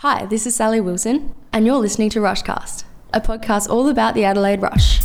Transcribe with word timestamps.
Hi, 0.00 0.26
this 0.26 0.46
is 0.46 0.54
Sally 0.54 0.78
Wilson, 0.78 1.34
and 1.54 1.64
you're 1.64 1.78
listening 1.78 2.10
to 2.10 2.18
Rushcast, 2.18 2.84
a 3.14 3.20
podcast 3.22 3.70
all 3.70 3.88
about 3.88 4.12
the 4.12 4.24
Adelaide 4.24 4.60
Rush. 4.60 5.00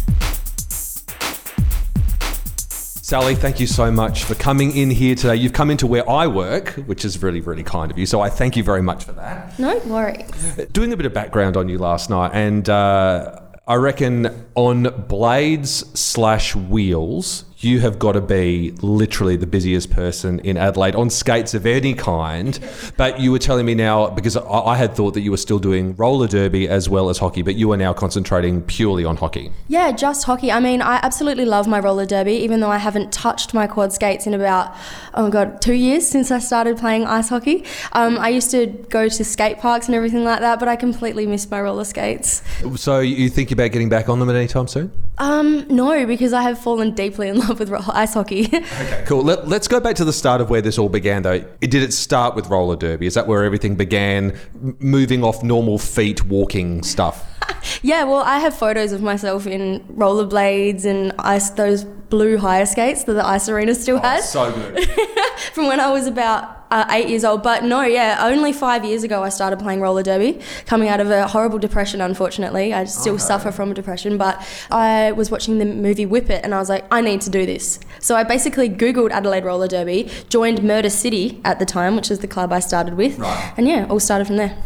Sally, 2.69 3.35
thank 3.35 3.61
you 3.61 3.67
so 3.67 3.89
much 3.89 4.25
for 4.25 4.35
coming 4.35 4.75
in 4.75 4.89
here 4.89 5.15
today. 5.15 5.37
You've 5.37 5.53
come 5.53 5.71
into 5.71 5.87
where 5.87 6.07
I 6.09 6.27
work, 6.27 6.71
which 6.87 7.05
is 7.05 7.23
really, 7.23 7.39
really 7.39 7.63
kind 7.63 7.89
of 7.89 7.97
you. 7.97 8.05
So 8.05 8.19
I 8.19 8.29
thank 8.29 8.57
you 8.57 8.63
very 8.63 8.81
much 8.81 9.05
for 9.05 9.13
that. 9.13 9.57
No 9.57 9.77
worries. 9.85 10.29
Doing 10.73 10.91
a 10.91 10.97
bit 10.97 11.05
of 11.05 11.13
background 11.13 11.55
on 11.55 11.69
you 11.69 11.77
last 11.77 12.09
night, 12.09 12.31
and 12.33 12.67
uh, 12.67 13.39
I 13.65 13.75
reckon 13.75 14.45
on 14.55 15.05
blades 15.07 15.97
slash 15.97 16.53
wheels, 16.53 17.45
you 17.63 17.79
have 17.79 17.99
got 17.99 18.13
to 18.13 18.21
be 18.21 18.71
literally 18.81 19.35
the 19.35 19.45
busiest 19.45 19.91
person 19.91 20.39
in 20.39 20.57
Adelaide 20.57 20.95
on 20.95 21.09
skates 21.09 21.53
of 21.53 21.65
any 21.65 21.93
kind. 21.93 22.59
But 22.97 23.19
you 23.19 23.31
were 23.31 23.39
telling 23.39 23.65
me 23.65 23.75
now, 23.75 24.09
because 24.09 24.35
I, 24.35 24.41
I 24.41 24.75
had 24.75 24.95
thought 24.95 25.13
that 25.13 25.21
you 25.21 25.31
were 25.31 25.37
still 25.37 25.59
doing 25.59 25.95
roller 25.95 26.27
derby 26.27 26.67
as 26.67 26.89
well 26.89 27.09
as 27.09 27.19
hockey, 27.19 27.41
but 27.41 27.55
you 27.55 27.71
are 27.71 27.77
now 27.77 27.93
concentrating 27.93 28.61
purely 28.63 29.05
on 29.05 29.17
hockey. 29.17 29.51
Yeah, 29.67 29.91
just 29.91 30.23
hockey. 30.23 30.51
I 30.51 30.59
mean, 30.59 30.81
I 30.81 30.99
absolutely 31.03 31.45
love 31.45 31.67
my 31.67 31.79
roller 31.79 32.05
derby, 32.05 32.33
even 32.33 32.59
though 32.59 32.69
I 32.69 32.77
haven't 32.77 33.13
touched 33.13 33.53
my 33.53 33.67
quad 33.67 33.93
skates 33.93 34.25
in 34.25 34.33
about, 34.33 34.73
oh 35.13 35.23
my 35.23 35.29
God, 35.29 35.61
two 35.61 35.73
years 35.73 36.07
since 36.07 36.31
I 36.31 36.39
started 36.39 36.77
playing 36.77 37.05
ice 37.05 37.29
hockey. 37.29 37.63
Um, 37.93 38.17
I 38.17 38.29
used 38.29 38.49
to 38.51 38.67
go 38.89 39.07
to 39.07 39.23
skate 39.23 39.59
parks 39.59 39.85
and 39.85 39.95
everything 39.95 40.23
like 40.23 40.39
that, 40.39 40.59
but 40.59 40.67
I 40.67 40.75
completely 40.75 41.27
missed 41.27 41.51
my 41.51 41.61
roller 41.61 41.85
skates. 41.85 42.41
So 42.75 42.99
you 42.99 43.29
think 43.29 43.51
about 43.51 43.71
getting 43.71 43.89
back 43.89 44.09
on 44.09 44.19
them 44.19 44.29
at 44.29 44.35
any 44.35 44.47
time 44.47 44.67
soon? 44.67 44.91
Um, 45.17 45.67
no, 45.67 46.05
because 46.05 46.33
I 46.33 46.41
have 46.41 46.57
fallen 46.59 46.95
deeply 46.95 47.27
in 47.29 47.37
love 47.37 47.59
with 47.59 47.71
ice 47.89 48.13
hockey. 48.13 48.49
Okay, 48.81 49.03
cool. 49.05 49.23
Let, 49.23 49.47
let's 49.47 49.67
go 49.67 49.79
back 49.79 49.95
to 49.97 50.05
the 50.05 50.13
start 50.13 50.41
of 50.41 50.49
where 50.49 50.61
this 50.61 50.77
all 50.77 50.89
began, 50.89 51.23
though. 51.23 51.45
It, 51.61 51.71
did 51.71 51.83
it 51.83 51.93
start 51.93 52.35
with 52.35 52.47
roller 52.47 52.75
derby? 52.75 53.05
Is 53.05 53.13
that 53.13 53.27
where 53.27 53.43
everything 53.43 53.75
began? 53.75 54.37
Moving 54.79 55.23
off 55.23 55.43
normal 55.43 55.77
feet, 55.77 56.25
walking 56.25 56.81
stuff. 56.83 57.27
yeah, 57.81 58.03
well, 58.03 58.21
I 58.21 58.39
have 58.39 58.55
photos 58.55 58.91
of 58.91 59.01
myself 59.01 59.45
in 59.45 59.81
rollerblades 59.95 60.85
and 60.85 61.13
ice 61.19 61.49
those 61.51 61.83
blue 61.83 62.37
hire 62.37 62.65
skates 62.65 63.03
that 63.03 63.13
the 63.13 63.25
ice 63.25 63.49
arena 63.49 63.75
still 63.75 63.99
has. 63.99 64.31
So 64.31 64.51
good. 64.51 64.89
from 65.53 65.67
when 65.67 65.79
I 65.79 65.91
was 65.91 66.07
about 66.07 66.65
uh, 66.71 66.85
eight 66.91 67.09
years 67.09 67.23
old. 67.25 67.43
But 67.43 67.63
no, 67.63 67.81
yeah, 67.81 68.17
only 68.21 68.53
five 68.53 68.85
years 68.85 69.03
ago 69.03 69.23
I 69.23 69.29
started 69.29 69.59
playing 69.59 69.81
roller 69.81 70.03
derby, 70.03 70.39
coming 70.65 70.87
out 70.87 70.99
of 70.99 71.09
a 71.11 71.27
horrible 71.27 71.59
depression, 71.59 72.01
unfortunately. 72.01 72.73
I 72.73 72.85
still 72.85 73.19
suffer 73.19 73.51
from 73.51 73.71
a 73.71 73.73
depression, 73.73 74.17
but 74.17 74.41
I 74.71 75.11
was 75.11 75.29
watching 75.31 75.57
the 75.59 75.65
movie 75.65 76.05
Whip 76.05 76.29
It 76.29 76.43
and 76.43 76.55
I 76.55 76.59
was 76.59 76.69
like, 76.69 76.85
I 76.91 77.01
need 77.01 77.21
to 77.21 77.29
do 77.29 77.45
this. 77.45 77.79
So 77.99 78.15
I 78.15 78.23
basically 78.23 78.69
Googled 78.69 79.11
Adelaide 79.11 79.43
Roller 79.43 79.67
Derby, 79.67 80.09
joined 80.29 80.63
Murder 80.63 80.89
City 80.89 81.41
at 81.43 81.59
the 81.59 81.65
time, 81.65 81.95
which 81.95 82.09
is 82.09 82.19
the 82.19 82.27
club 82.27 82.53
I 82.53 82.59
started 82.59 82.95
with. 82.95 83.19
Right. 83.19 83.53
And 83.57 83.67
yeah, 83.67 83.85
all 83.89 83.99
started 83.99 84.25
from 84.27 84.37
there. 84.37 84.57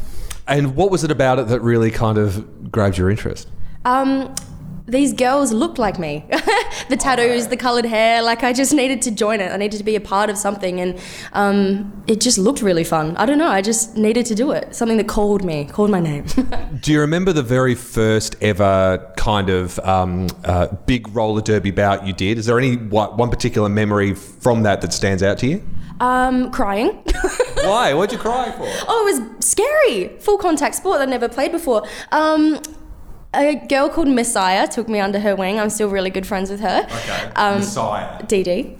and 0.47 0.75
what 0.75 0.91
was 0.91 1.03
it 1.03 1.09
about 1.11 1.39
it 1.39 1.47
that 1.47 1.59
really 1.61 1.89
kind 1.89 2.17
of 2.19 2.71
grabbed 2.71 2.97
your 2.97 3.09
interest? 3.09 3.47
Um, 3.83 4.33
these 4.87 5.13
girls 5.13 5.51
looked 5.51 5.79
like 5.79 5.97
me. 5.97 6.25
the 6.89 6.97
tattoos, 6.97 7.47
the 7.47 7.57
coloured 7.57 7.85
hair, 7.85 8.21
like 8.21 8.43
I 8.43 8.53
just 8.53 8.73
needed 8.73 9.01
to 9.03 9.11
join 9.11 9.39
it. 9.39 9.51
I 9.51 9.57
needed 9.57 9.77
to 9.77 9.83
be 9.83 9.95
a 9.95 10.01
part 10.01 10.29
of 10.29 10.37
something 10.37 10.79
and 10.79 10.99
um, 11.33 12.03
it 12.07 12.21
just 12.21 12.37
looked 12.37 12.61
really 12.61 12.83
fun. 12.83 13.17
I 13.17 13.25
don't 13.25 13.39
know, 13.39 13.47
I 13.47 13.61
just 13.61 13.97
needed 13.97 14.25
to 14.27 14.35
do 14.35 14.51
it. 14.51 14.75
Something 14.75 14.97
that 14.97 15.07
called 15.07 15.43
me, 15.43 15.65
called 15.65 15.89
my 15.89 15.99
name. 15.99 16.25
Do 16.81 16.91
you 16.91 16.99
remember 16.99 17.33
the 17.33 17.43
very 17.43 17.73
first 17.73 18.35
ever 18.41 19.11
kind 19.17 19.49
of 19.49 19.79
um, 19.79 20.27
uh, 20.43 20.67
big 20.85 21.07
roller 21.15 21.41
derby 21.41 21.71
bout 21.71 22.05
you 22.05 22.13
did? 22.13 22.37
Is 22.37 22.45
there 22.45 22.59
any 22.59 22.75
one 22.75 23.17
one 23.17 23.29
particular 23.29 23.69
memory 23.69 24.13
from 24.13 24.63
that 24.63 24.81
that 24.81 24.93
stands 24.93 25.23
out 25.23 25.39
to 25.39 25.47
you? 25.47 25.63
um, 25.99 26.51
crying. 26.51 26.89
Why? 27.63 27.93
What'd 27.93 28.11
you 28.11 28.19
cry 28.19 28.51
for? 28.51 28.65
oh, 28.87 29.07
it 29.07 29.19
was 29.19 29.45
scary. 29.45 30.17
Full 30.19 30.37
contact 30.37 30.75
sport 30.75 30.99
that 30.99 31.03
I'd 31.03 31.09
never 31.09 31.29
played 31.29 31.51
before. 31.51 31.87
Um, 32.11 32.59
a 33.35 33.67
girl 33.67 33.89
called 33.89 34.07
Messiah 34.07 34.67
took 34.67 34.87
me 34.89 34.99
under 34.99 35.19
her 35.19 35.35
wing. 35.35 35.59
I'm 35.59 35.69
still 35.69 35.89
really 35.89 36.09
good 36.09 36.25
friends 36.25 36.49
with 36.49 36.61
her. 36.61 36.83
Okay. 36.83 37.31
Um, 37.35 37.59
Messiah. 37.59 38.21
DD. 38.23 38.79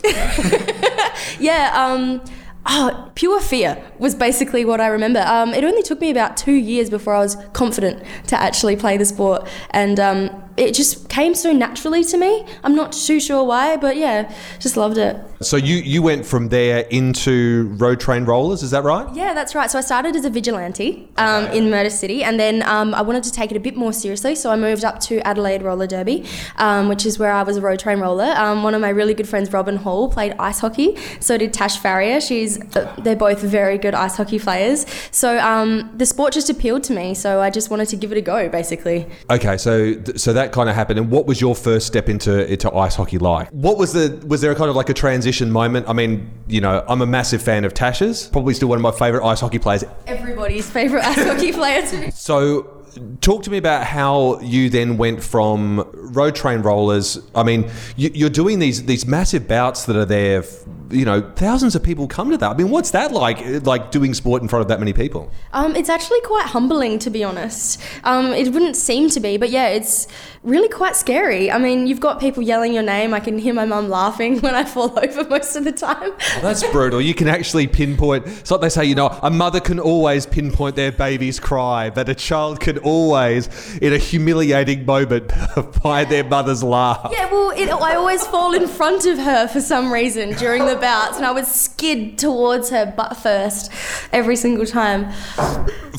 yeah, 1.40 1.72
um, 1.76 2.22
oh, 2.66 3.12
pure 3.16 3.40
fear 3.42 3.84
was 4.00 4.16
basically 4.16 4.66
what 4.66 4.82
I 4.82 4.88
remember. 4.88 5.24
Um, 5.26 5.54
it 5.54 5.64
only 5.64 5.84
took 5.84 6.02
me 6.02 6.10
about 6.10 6.38
two 6.38 6.54
years 6.54 6.90
before 6.90 7.14
I 7.16 7.20
was 7.20 7.38
confident 7.54 8.04
to 8.28 8.40
actually 8.40 8.76
play 8.76 8.98
the 8.98 9.06
sport, 9.06 9.48
and 9.72 10.00
um, 10.00 10.44
it 10.58 10.74
just 10.74 11.10
came 11.10 11.36
so 11.36 11.52
naturally 11.52 12.04
to 12.06 12.18
me. 12.18 12.46
I'm 12.64 12.76
not 12.76 12.92
too 12.94 13.20
sure 13.20 13.44
why, 13.44 13.78
but 13.78 13.98
yeah, 13.98 14.34
just 14.60 14.78
loved 14.78 14.98
it. 14.98 15.18
So 15.42 15.58
you, 15.58 15.76
you 15.78 16.02
went 16.02 16.26
from 16.26 16.50
there 16.50 16.80
into 16.90 17.68
road 17.78 18.00
train 18.00 18.26
rollers, 18.26 18.64
is 18.64 18.72
that 18.72 18.84
right? 18.84 19.14
Yeah, 19.14 19.34
that's 19.34 19.54
right. 19.54 19.70
So 19.70 19.78
I 19.78 19.82
started 19.82 20.16
as 20.16 20.26
a 20.26 20.30
vigilante 20.30 21.10
um, 21.18 21.46
in 21.48 21.70
Murder 21.70 21.90
City, 21.90 22.24
and 22.24 22.40
then 22.40 22.64
um, 22.64 22.94
I 22.94 23.02
wanted 23.02 23.24
to 23.24 23.32
take 23.32 23.52
it 23.52 23.58
a 23.58 23.60
bit 23.60 23.76
more 23.76 23.92
seriously. 23.92 24.36
So 24.36 24.50
I 24.50 24.56
moved 24.56 24.86
up 24.86 25.00
to 25.02 25.20
Adelaide 25.28 25.62
Roller 25.62 25.88
Derby, 25.88 26.26
um, 26.58 26.88
which 26.88 27.06
is 27.06 27.20
where 27.20 27.32
I 27.32 27.44
was 27.44 27.58
a 27.58 27.62
road 27.62 27.80
train 27.80 28.00
roller. 28.00 28.34
Um, 28.38 28.64
one 28.64 28.74
of 28.74 28.82
my 28.82 28.90
really 28.90 29.14
good 29.14 29.28
friends, 29.28 29.52
Robin 29.52 29.76
Hall, 29.76 30.10
played 30.10 30.34
ice 30.40 30.60
hockey. 30.60 30.98
So 31.20 31.38
did 31.38 31.54
Tash 31.54 31.78
Farrier. 31.80 32.22
She's 32.22 32.60
uh, 32.76 32.94
they're 33.00 33.16
both 33.16 33.42
very 33.42 33.78
good 33.78 33.94
ice 33.94 34.16
hockey 34.16 34.40
players. 34.40 34.86
So 35.12 35.38
um, 35.40 35.92
the 35.96 36.06
sport 36.06 36.34
just 36.34 36.50
appealed 36.50 36.84
to 36.86 36.94
me. 36.94 37.14
So 37.14 37.42
I 37.42 37.50
just 37.50 37.70
wanted 37.70 37.90
to 37.90 37.98
give 37.98 38.12
it 38.12 38.18
a 38.18 38.22
go, 38.22 38.48
basically. 38.50 39.06
Okay, 39.30 39.58
so 39.58 39.96
th- 39.96 40.20
so 40.20 40.34
that 40.34 40.45
kind 40.52 40.70
of 40.70 40.76
happened. 40.76 41.00
And 41.00 41.12
what 41.12 41.26
was 41.26 41.42
your 41.42 41.56
first 41.56 41.88
step 41.88 42.10
into 42.10 42.52
into 42.52 42.74
ice 42.74 42.96
hockey 42.96 43.18
like? 43.18 43.50
What 43.50 43.78
was 43.78 43.94
the 43.94 44.24
was 44.28 44.42
there 44.42 44.52
a 44.52 44.56
kind 44.56 44.70
of 44.70 44.76
like 44.76 44.90
a 44.90 44.94
transition 44.94 45.52
moment? 45.52 45.88
I 45.88 45.94
mean, 45.94 46.32
you 46.48 46.62
know, 46.62 46.84
I'm 46.88 47.02
a 47.02 47.06
massive 47.06 47.42
fan 47.42 47.66
of 47.66 47.74
Tasha's, 47.74 48.28
probably 48.28 48.54
still 48.54 48.70
one 48.70 48.78
of 48.78 48.82
my 48.82 48.92
favorite 48.92 49.26
ice 49.26 49.40
hockey 49.40 49.60
players. 49.60 49.84
Everybody's 50.08 50.70
favorite 50.70 51.04
ice 51.06 51.26
hockey 51.26 51.52
player 51.52 51.88
too. 51.88 52.12
So 52.12 52.75
talk 53.22 53.44
to 53.44 53.50
me 53.50 53.58
about 53.58 53.86
how 53.86 54.40
you 54.40 54.70
then 54.70 54.98
went 54.98 55.24
from 55.24 55.90
road 55.94 56.36
train 56.36 56.62
rollers. 56.62 57.20
I 57.34 57.44
mean, 57.44 57.70
you, 57.96 58.12
you're 58.14 58.30
doing 58.30 58.60
these 58.60 58.86
these 58.86 59.06
massive 59.06 59.48
bouts 59.48 59.86
that 59.86 59.96
are 59.96 60.06
there. 60.06 60.44
You 60.92 61.04
know, 61.04 61.22
thousands 61.36 61.76
of 61.76 61.82
people 61.82 62.08
come 62.08 62.30
to 62.30 62.38
that. 62.38 62.52
I 62.52 62.56
mean, 62.56 62.70
what's 62.70 62.92
that 62.92 63.12
like? 63.12 63.66
Like 63.66 63.92
doing 63.92 64.14
sport 64.14 64.42
in 64.42 64.48
front 64.48 64.62
of 64.62 64.68
that 64.68 64.80
many 64.80 64.94
people? 64.94 65.32
Um, 65.52 65.76
it's 65.76 65.90
actually 65.90 66.22
quite 66.22 66.46
humbling, 66.46 67.00
to 67.00 67.10
be 67.10 67.24
honest. 67.24 67.82
Um, 68.04 68.28
it 68.28 68.54
wouldn't 68.54 68.76
seem 68.76 69.10
to 69.10 69.20
be, 69.20 69.38
but 69.38 69.50
yeah, 69.50 69.68
it's 69.70 70.08
really 70.44 70.70
quite 70.70 70.96
scary. 70.96 71.52
I 71.52 71.58
mean, 71.58 71.88
you've 71.88 72.00
got 72.00 72.20
people 72.20 72.44
yelling 72.44 72.74
your 72.74 72.84
name. 72.84 73.14
I 73.14 73.20
can 73.20 73.40
hear 73.40 73.54
my 73.54 73.66
mum 73.66 73.90
laughing 73.90 74.40
when 74.42 74.54
I 74.54 74.64
fall 74.64 74.98
over 75.04 75.28
most 75.28 75.56
of 75.56 75.64
the 75.64 75.72
time. 75.72 76.14
That's 76.42 76.64
brutal. 76.72 77.02
You 77.02 77.16
can 77.16 77.28
actually 77.28 77.68
pinpoint. 77.68 78.28
It's 78.28 78.52
like 78.52 78.62
they 78.62 78.70
say, 78.70 78.86
you 78.86 78.96
know, 78.96 79.08
a 79.22 79.32
mother 79.32 79.60
can 79.60 79.80
always 79.80 80.26
pinpoint 80.26 80.76
their 80.76 80.92
baby's 80.92 81.40
cry, 81.40 81.90
but 81.90 82.08
a 82.08 82.16
child 82.16 82.60
can 82.60 82.78
always, 82.86 83.50
in 83.78 83.94
a 83.94 83.98
humiliating 83.98 84.86
moment, 84.86 85.32
by 85.84 86.06
their 86.06 86.24
mother's 86.24 86.64
laugh. 86.64 87.10
Yeah, 87.12 87.30
well, 87.32 87.52
it, 87.52 87.70
I 87.70 87.96
always 87.96 88.26
fall 88.28 88.54
in 88.54 88.68
front 88.68 89.06
of 89.06 89.18
her 89.18 89.48
for 89.48 89.60
some 89.60 89.92
reason 89.92 90.34
during 90.36 90.66
the 90.66 90.76
bouts, 90.76 91.18
and 91.18 91.26
I 91.26 91.32
would 91.32 91.46
skid 91.46 92.18
towards 92.18 92.70
her 92.70 92.86
butt 92.86 93.18
first 93.18 93.72
every 94.12 94.36
single 94.36 94.66
time. 94.66 95.12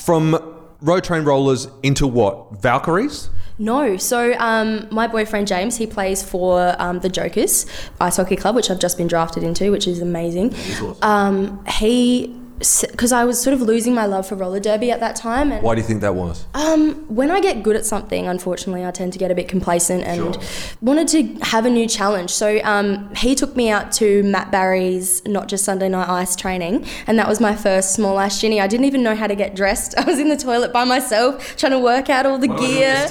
From 0.00 0.54
road 0.80 1.04
train 1.04 1.24
rollers 1.24 1.68
into 1.82 2.06
what? 2.06 2.60
Valkyries? 2.62 3.30
No, 3.58 3.96
so 3.96 4.34
um, 4.38 4.86
my 4.90 5.06
boyfriend 5.06 5.46
James, 5.46 5.76
he 5.76 5.86
plays 5.86 6.22
for 6.22 6.76
um, 6.78 7.00
the 7.00 7.08
Jokers 7.08 7.64
Ice 8.00 8.16
Hockey 8.16 8.36
Club, 8.36 8.54
which 8.54 8.70
I've 8.70 8.78
just 8.78 8.98
been 8.98 9.06
drafted 9.06 9.42
into, 9.42 9.70
which 9.70 9.86
is 9.86 10.00
amazing. 10.00 10.54
Um, 11.00 11.64
he, 11.66 12.38
because 12.58 13.12
I 13.12 13.24
was 13.24 13.40
sort 13.40 13.54
of 13.54 13.60
losing 13.60 13.94
my 13.94 14.06
love 14.06 14.26
for 14.26 14.34
roller 14.34 14.60
derby 14.60 14.90
at 14.90 15.00
that 15.00 15.14
time, 15.16 15.52
and 15.52 15.62
Why 15.62 15.74
do 15.74 15.80
you 15.80 15.86
think 15.86 16.00
that 16.00 16.14
was? 16.14 16.46
um, 16.54 16.94
when 17.14 17.30
I 17.30 17.40
get 17.40 17.62
good 17.62 17.76
at 17.76 17.84
something, 17.84 18.26
unfortunately, 18.26 18.84
I 18.84 18.90
tend 18.90 19.12
to 19.12 19.18
get 19.18 19.30
a 19.30 19.34
bit 19.34 19.48
complacent 19.48 20.04
and 20.04 20.38
wanted 20.80 21.08
to 21.08 21.22
have 21.44 21.66
a 21.66 21.70
new 21.70 21.86
challenge. 21.86 22.30
So 22.30 22.60
um, 22.64 23.14
he 23.14 23.34
took 23.34 23.56
me 23.56 23.70
out 23.70 23.92
to 23.92 24.22
Matt 24.22 24.50
Barry's 24.50 25.24
Not 25.26 25.48
Just 25.48 25.64
Sunday 25.64 25.88
Night 25.88 26.08
Ice 26.08 26.34
training, 26.36 26.86
and 27.06 27.18
that 27.18 27.28
was 27.28 27.40
my 27.40 27.54
first 27.54 27.94
small 27.94 28.16
ice 28.18 28.38
shinny. 28.38 28.60
I 28.60 28.66
didn't 28.66 28.86
even 28.86 29.02
know 29.02 29.14
how 29.14 29.26
to 29.26 29.34
get 29.34 29.54
dressed. 29.54 29.94
I 29.98 30.04
was 30.04 30.18
in 30.18 30.28
the 30.28 30.36
toilet 30.36 30.72
by 30.72 30.84
myself 30.84 31.56
trying 31.56 31.72
to 31.72 31.78
work 31.78 32.08
out 32.10 32.26
all 32.26 32.38
the 32.38 32.48
gear. 32.48 33.08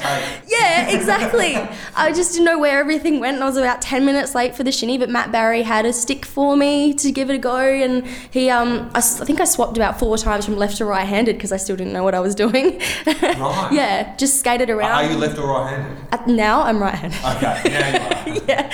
Yeah, 0.48 0.90
exactly. 0.90 1.56
I 1.96 2.12
just 2.12 2.32
didn't 2.34 2.46
know 2.46 2.60
where 2.60 2.80
everything 2.80 3.20
went, 3.20 3.36
and 3.36 3.44
I 3.44 3.48
was 3.48 3.58
about 3.58 3.82
10 3.82 4.06
minutes 4.06 4.34
late 4.36 4.56
for 4.56 4.64
the 4.64 4.72
shinny, 4.72 4.98
but 4.98 5.10
Matt 5.10 5.32
Barry 5.32 5.62
had 5.62 5.86
a 5.86 5.94
stick 5.94 6.26
for 6.26 6.56
me 6.58 6.94
to 6.96 7.12
give 7.12 7.30
it 7.30 7.36
a 7.36 7.38
go, 7.38 7.58
and 7.58 8.06
he, 8.32 8.50
um, 8.50 8.90
I, 8.94 9.00
I 9.00 9.02
think 9.02 9.35
I 9.36 9.38
think 9.38 9.42
I 9.42 9.52
swapped 9.52 9.76
about 9.76 10.00
four 10.00 10.18
times 10.18 10.46
from 10.46 10.56
left 10.56 10.78
to 10.78 10.86
right 10.86 11.04
handed 11.04 11.36
because 11.36 11.52
I 11.52 11.58
still 11.58 11.76
didn't 11.76 11.92
know 11.92 12.06
what 12.06 12.16
I 12.16 12.22
was 12.22 12.36
doing. 12.36 12.80
Right. 13.06 13.68
yeah, 13.74 14.16
just 14.16 14.40
skated 14.40 14.70
around. 14.70 14.92
Are 14.92 15.12
you 15.12 15.18
left 15.18 15.38
or 15.38 15.48
right 15.48 15.78
handed? 15.78 16.28
Now 16.38 16.62
I'm 16.62 16.82
right 16.82 16.96
handed. 16.96 17.20
Okay. 17.36 18.46
yeah. 18.48 18.72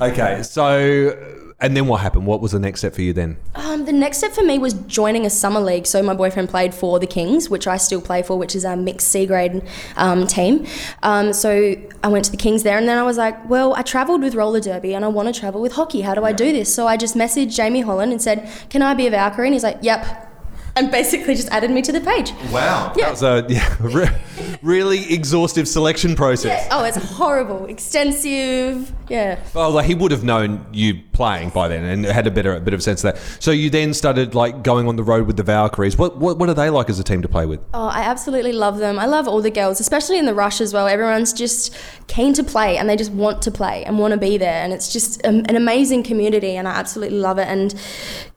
okay. 0.02 0.42
So, 0.42 1.49
and 1.60 1.76
then 1.76 1.86
what 1.86 2.00
happened? 2.00 2.26
What 2.26 2.40
was 2.40 2.52
the 2.52 2.58
next 2.58 2.80
step 2.80 2.94
for 2.94 3.02
you 3.02 3.12
then? 3.12 3.36
Um, 3.54 3.84
the 3.84 3.92
next 3.92 4.18
step 4.18 4.32
for 4.32 4.42
me 4.42 4.58
was 4.58 4.72
joining 4.72 5.26
a 5.26 5.30
summer 5.30 5.60
league. 5.60 5.86
So 5.86 6.02
my 6.02 6.14
boyfriend 6.14 6.48
played 6.48 6.74
for 6.74 6.98
the 6.98 7.06
Kings, 7.06 7.50
which 7.50 7.66
I 7.66 7.76
still 7.76 8.00
play 8.00 8.22
for, 8.22 8.38
which 8.38 8.56
is 8.56 8.64
our 8.64 8.76
mixed 8.76 9.08
C 9.08 9.26
grade 9.26 9.62
um, 9.96 10.26
team. 10.26 10.66
Um, 11.02 11.32
so 11.32 11.74
I 12.02 12.08
went 12.08 12.24
to 12.24 12.30
the 12.30 12.36
Kings 12.36 12.62
there, 12.62 12.78
and 12.78 12.88
then 12.88 12.96
I 12.96 13.02
was 13.02 13.18
like, 13.18 13.48
well, 13.48 13.74
I 13.74 13.82
travelled 13.82 14.22
with 14.22 14.34
roller 14.34 14.60
derby, 14.60 14.94
and 14.94 15.04
I 15.04 15.08
want 15.08 15.32
to 15.32 15.38
travel 15.38 15.60
with 15.60 15.72
hockey. 15.72 16.00
How 16.00 16.14
do 16.14 16.24
I 16.24 16.32
do 16.32 16.52
this? 16.52 16.74
So 16.74 16.86
I 16.86 16.96
just 16.96 17.14
messaged 17.14 17.54
Jamie 17.54 17.82
Holland 17.82 18.12
and 18.12 18.22
said, 18.22 18.50
can 18.70 18.80
I 18.80 18.94
be 18.94 19.06
a 19.06 19.10
Valkyrie? 19.10 19.48
And 19.48 19.54
he's 19.54 19.64
like, 19.64 19.78
yep. 19.82 20.28
And 20.80 20.90
basically 20.90 21.34
just 21.34 21.48
added 21.50 21.70
me 21.70 21.82
to 21.82 21.92
the 21.92 22.00
page. 22.00 22.32
Wow. 22.50 22.92
Yeah. 22.96 23.04
That 23.04 23.10
was 23.10 23.22
a 23.22 23.46
yeah, 23.48 23.76
re- 23.80 24.58
really 24.62 25.12
exhaustive 25.12 25.68
selection 25.68 26.16
process. 26.16 26.66
Oh, 26.70 26.84
it's 26.84 26.96
horrible, 26.96 27.66
extensive. 27.66 28.92
Yeah. 29.08 29.38
Well, 29.54 29.72
like 29.72 29.86
he 29.86 29.94
would 29.94 30.10
have 30.10 30.24
known 30.24 30.64
you 30.72 31.00
playing 31.12 31.50
by 31.50 31.68
then 31.68 31.84
and 31.84 32.04
had 32.06 32.26
a 32.26 32.30
better 32.30 32.54
a 32.54 32.60
bit 32.60 32.72
of 32.72 32.82
sense 32.82 33.04
of 33.04 33.14
that. 33.14 33.22
So 33.42 33.50
you 33.50 33.68
then 33.68 33.92
started 33.92 34.34
like 34.34 34.62
going 34.62 34.88
on 34.88 34.96
the 34.96 35.02
road 35.02 35.26
with 35.26 35.36
the 35.36 35.42
Valkyries. 35.42 35.98
What 35.98 36.16
what, 36.16 36.38
what 36.38 36.48
are 36.48 36.54
they 36.54 36.70
like 36.70 36.88
as 36.88 36.98
a 36.98 37.04
team 37.04 37.20
to 37.22 37.28
play 37.28 37.44
with? 37.44 37.60
Oh, 37.74 37.88
I 37.88 38.00
absolutely 38.00 38.52
love 38.52 38.78
them. 38.78 38.98
I 38.98 39.04
love 39.04 39.28
all 39.28 39.42
the 39.42 39.50
girls, 39.50 39.80
especially 39.80 40.18
in 40.18 40.24
the 40.24 40.34
rush 40.34 40.60
as 40.60 40.72
well. 40.72 40.88
Everyone's 40.88 41.32
just 41.34 41.76
keen 42.06 42.32
to 42.34 42.42
play 42.42 42.78
and 42.78 42.88
they 42.88 42.96
just 42.96 43.12
want 43.12 43.42
to 43.42 43.50
play 43.50 43.84
and 43.84 43.98
want 43.98 44.12
to 44.12 44.18
be 44.18 44.38
there. 44.38 44.64
And 44.64 44.72
it's 44.72 44.90
just 44.92 45.24
um, 45.26 45.44
an 45.48 45.56
amazing 45.56 46.04
community 46.04 46.56
and 46.56 46.66
I 46.66 46.72
absolutely 46.72 47.18
love 47.18 47.38
it. 47.38 47.48
And 47.48 47.74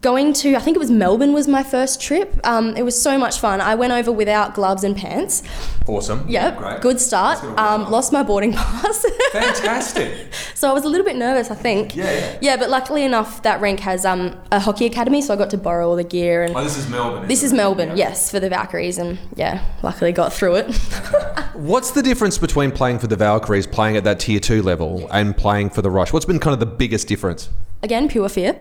going 0.01 0.33
to, 0.33 0.55
I 0.55 0.59
think 0.59 0.75
it 0.75 0.79
was 0.79 0.91
Melbourne 0.91 1.33
was 1.33 1.47
my 1.47 1.63
first 1.63 2.01
trip. 2.01 2.32
Um, 2.43 2.75
it 2.75 2.83
was 2.83 2.99
so 2.99 3.17
much 3.17 3.39
fun. 3.39 3.61
I 3.61 3.75
went 3.75 3.93
over 3.93 4.11
without 4.11 4.53
gloves 4.53 4.83
and 4.83 4.95
pants. 4.95 5.43
Awesome. 5.87 6.27
Yep. 6.27 6.57
Great. 6.57 6.81
Good 6.81 6.99
start. 6.99 7.43
Um, 7.59 7.89
lost 7.91 8.11
my 8.13 8.23
boarding 8.23 8.53
pass. 8.53 9.05
Fantastic. 9.31 10.33
so 10.53 10.69
I 10.69 10.73
was 10.73 10.83
a 10.83 10.89
little 10.89 11.05
bit 11.05 11.15
nervous, 11.15 11.51
I 11.51 11.55
think. 11.55 11.95
Yeah, 11.95 12.11
yeah. 12.11 12.37
Yeah, 12.41 12.57
but 12.57 12.69
luckily 12.69 13.03
enough, 13.03 13.41
that 13.43 13.61
rink 13.61 13.79
has 13.81 14.05
um, 14.05 14.39
a 14.51 14.59
hockey 14.59 14.85
academy, 14.85 15.21
so 15.21 15.33
I 15.33 15.37
got 15.37 15.49
to 15.51 15.57
borrow 15.57 15.89
all 15.89 15.95
the 15.95 16.03
gear 16.03 16.43
and. 16.43 16.55
Oh, 16.55 16.63
this 16.63 16.77
is 16.77 16.89
Melbourne. 16.89 17.27
This 17.27 17.43
is 17.43 17.53
Melbourne, 17.53 17.97
yes, 17.97 18.31
for 18.31 18.39
the 18.39 18.49
Valkyries, 18.49 18.97
and 18.97 19.17
yeah, 19.35 19.63
luckily 19.81 20.11
got 20.11 20.31
through 20.33 20.55
it. 20.55 20.75
What's 21.53 21.91
the 21.91 22.01
difference 22.01 22.37
between 22.37 22.71
playing 22.71 22.99
for 22.99 23.07
the 23.07 23.15
Valkyries, 23.15 23.67
playing 23.67 23.97
at 23.97 24.03
that 24.05 24.19
tier 24.19 24.39
two 24.39 24.61
level, 24.61 25.07
and 25.11 25.35
playing 25.35 25.69
for 25.69 25.81
the 25.81 25.91
Rush? 25.91 26.13
What's 26.13 26.25
been 26.25 26.39
kind 26.39 26.53
of 26.53 26.59
the 26.59 26.65
biggest 26.65 27.07
difference? 27.07 27.49
Again, 27.81 28.07
pure 28.07 28.29
fear. 28.29 28.59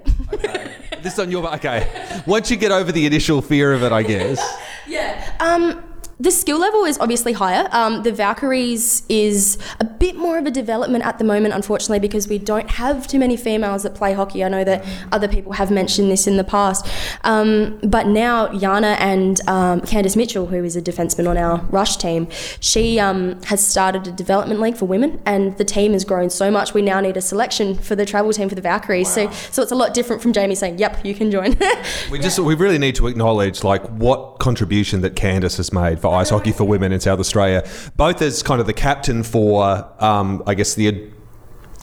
This 1.02 1.18
on 1.18 1.30
your 1.30 1.46
okay. 1.54 2.22
Once 2.26 2.50
you 2.50 2.56
get 2.56 2.70
over 2.70 2.92
the 2.92 3.06
initial 3.06 3.42
fear 3.42 3.72
of 3.72 3.82
it, 3.82 3.92
I 3.92 4.02
guess. 4.02 4.40
yeah. 4.86 5.32
Um, 5.40 5.82
the 6.22 6.30
skill 6.30 6.58
level 6.58 6.84
is 6.84 6.98
obviously 6.98 7.32
higher. 7.32 7.68
Um, 7.72 8.04
the 8.04 8.12
Valkyries 8.12 9.02
is 9.08 9.58
a 9.80 9.84
bit 9.84 10.14
more 10.14 10.38
of 10.38 10.46
a 10.46 10.52
development 10.52 11.04
at 11.04 11.18
the 11.18 11.24
moment, 11.24 11.52
unfortunately, 11.52 11.98
because 11.98 12.28
we 12.28 12.38
don't 12.38 12.70
have 12.70 13.08
too 13.08 13.18
many 13.18 13.36
females 13.36 13.82
that 13.82 13.96
play 13.96 14.12
hockey. 14.12 14.44
I 14.44 14.48
know 14.48 14.62
that 14.62 14.86
other 15.10 15.26
people 15.26 15.50
have 15.54 15.72
mentioned 15.72 16.12
this 16.12 16.28
in 16.28 16.36
the 16.36 16.44
past. 16.44 16.86
Um, 17.24 17.80
but 17.82 18.06
now, 18.06 18.46
Yana 18.48 18.96
and 19.00 19.40
um, 19.48 19.80
Candice 19.80 20.14
Mitchell, 20.14 20.46
who 20.46 20.62
is 20.62 20.76
a 20.76 20.80
defenseman 20.80 21.28
on 21.28 21.36
our 21.36 21.60
rush 21.72 21.96
team, 21.96 22.28
she 22.60 23.00
um, 23.00 23.42
has 23.42 23.66
started 23.66 24.06
a 24.06 24.12
development 24.12 24.60
league 24.60 24.76
for 24.76 24.86
women, 24.86 25.20
and 25.26 25.58
the 25.58 25.64
team 25.64 25.92
has 25.92 26.04
grown 26.04 26.30
so 26.30 26.52
much. 26.52 26.72
We 26.72 26.82
now 26.82 27.00
need 27.00 27.16
a 27.16 27.20
selection 27.20 27.74
for 27.74 27.96
the 27.96 28.06
travel 28.06 28.32
team 28.32 28.48
for 28.48 28.54
the 28.54 28.62
Valkyries. 28.62 29.12
So, 29.12 29.28
so 29.50 29.60
it's 29.60 29.72
a 29.72 29.76
lot 29.76 29.92
different 29.92 30.22
from 30.22 30.32
Jamie 30.32 30.54
saying, 30.54 30.78
"Yep, 30.78 31.04
you 31.04 31.14
can 31.16 31.32
join." 31.32 31.56
We 32.10 32.18
just 32.18 32.38
we 32.38 32.54
really 32.54 32.78
need 32.78 32.94
to 32.96 33.06
acknowledge 33.06 33.64
like 33.64 33.82
what 33.86 34.38
contribution 34.38 35.00
that 35.00 35.14
Candice 35.14 35.56
has 35.56 35.72
made 35.72 35.98
for 36.00 36.11
ice 36.12 36.30
hockey 36.30 36.52
for 36.52 36.64
women 36.64 36.92
in 36.92 37.00
South 37.00 37.18
Australia, 37.18 37.66
both 37.96 38.22
as 38.22 38.42
kind 38.42 38.60
of 38.60 38.66
the 38.66 38.72
captain 38.72 39.22
for 39.22 39.88
um, 40.02 40.42
I 40.46 40.54
guess 40.54 40.74
the 40.74 41.10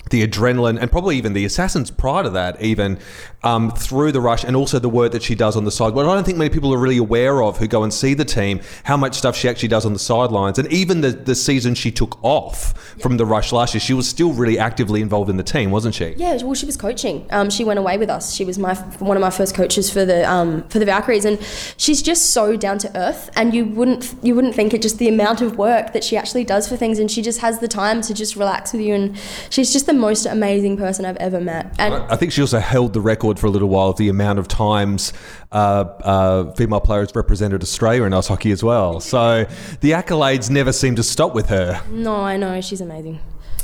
the 0.10 0.28
adrenaline 0.28 0.80
and 0.80 0.92
probably 0.92 1.18
even 1.18 1.34
the 1.34 1.46
assassins 1.46 1.92
prior 1.92 2.24
to 2.24 2.30
that, 2.32 2.62
even 2.62 2.98
um, 3.44 3.72
through 3.72 4.12
the 4.12 4.22
rush, 4.22 4.44
and 4.44 4.56
also 4.56 4.80
the 4.80 4.90
work 4.90 5.12
that 5.14 5.24
she 5.24 5.36
does 5.36 5.56
on 5.56 5.66
the 5.66 5.72
side. 5.72 5.94
What 5.94 6.06
I 6.06 6.14
don't 6.14 6.24
think 6.24 6.38
many 6.38 6.50
people 6.50 6.74
are 6.74 6.78
really 6.78 6.98
aware 6.98 7.42
of 7.42 7.58
who 7.58 7.68
go 7.68 7.84
and 7.84 7.94
see 7.94 8.14
the 8.14 8.26
team, 8.26 8.62
how 8.84 8.98
much 8.98 9.16
stuff 9.16 9.36
she 9.36 9.48
actually 9.48 9.70
does 9.70 9.86
on 9.86 9.94
the 9.94 10.00
sidelines, 10.00 10.60
and 10.60 10.72
even 10.72 11.02
the, 11.02 11.12
the 11.12 11.36
season 11.36 11.76
she 11.76 11.92
took 11.92 12.22
off 12.24 12.74
from 13.00 13.18
the 13.18 13.26
rush 13.26 13.52
last 13.52 13.74
year, 13.74 13.82
she 13.82 13.94
was 13.94 14.08
still 14.08 14.34
really 14.34 14.60
actively 14.60 15.02
involved 15.02 15.30
in 15.30 15.38
the 15.38 15.44
team, 15.44 15.72
wasn't 15.72 15.96
she? 15.96 16.14
Yeah, 16.18 16.38
well, 16.44 16.54
she 16.54 16.66
was 16.66 16.78
coaching. 16.78 17.26
Um, 17.30 17.50
she 17.50 17.64
went 17.64 17.80
away 17.80 17.98
with 17.98 18.10
us. 18.10 18.34
She 18.34 18.44
was 18.46 18.60
my 18.60 18.76
one 19.00 19.16
of 19.16 19.22
my 19.22 19.30
first 19.30 19.56
coaches 19.56 19.90
for 19.90 20.06
the 20.06 20.30
um, 20.30 20.68
for 20.70 20.80
the 20.80 20.86
Valkyries, 20.86 21.26
and 21.26 21.40
she's 21.78 22.02
just 22.02 22.32
so 22.32 22.58
down 22.58 22.78
to 22.80 22.98
earth. 22.98 23.30
And 23.36 23.54
you 23.54 23.66
wouldn't 23.66 24.16
you 24.22 24.36
wouldn't 24.36 24.56
think 24.56 24.74
it 24.74 24.82
just 24.82 24.98
the 25.00 25.08
amount 25.08 25.42
of 25.42 25.58
work 25.58 25.94
that 25.94 26.04
she 26.04 26.18
actually 26.18 26.44
does 26.44 26.68
for 26.68 26.76
things, 26.76 27.00
and 27.00 27.10
she 27.10 27.22
just 27.22 27.40
has 27.40 27.60
the 27.60 27.68
time 27.68 28.02
to 28.02 28.14
just 28.14 28.36
relax 28.36 28.74
with 28.74 28.82
you. 28.82 28.94
And 28.94 29.18
she's 29.50 29.72
just 29.72 29.86
the 29.86 29.94
most 29.94 30.26
amazing 30.26 30.78
person 30.78 31.06
I've 31.06 31.18
ever 31.18 31.40
met. 31.40 31.74
And 31.80 31.94
I 31.94 32.16
think 32.16 32.32
she 32.32 32.42
also 32.42 32.60
held 32.60 32.94
the 32.94 33.02
record 33.02 33.29
for 33.38 33.48
a 33.48 33.50
little 33.52 33.68
while 33.70 33.90
of 33.90 33.98
the 33.98 34.08
amount 34.08 34.40
of 34.40 34.48
times 34.48 35.12
uh, 35.52 35.56
uh, 35.56 36.52
female 36.54 36.80
players 36.80 37.10
represented 37.16 37.62
Australia 37.64 38.04
in 38.04 38.14
ice 38.14 38.28
hockey 38.28 38.52
as 38.52 38.64
well. 38.64 39.00
So 39.10 39.46
the 39.82 39.92
accolades 39.92 40.50
never 40.50 40.72
seem 40.72 40.96
to 40.96 41.04
stop 41.04 41.34
with 41.34 41.50
her. 41.50 41.82
no, 41.90 42.16
I 42.16 42.38
know 42.38 42.62
she's 42.62 42.82
amazing. 42.82 43.20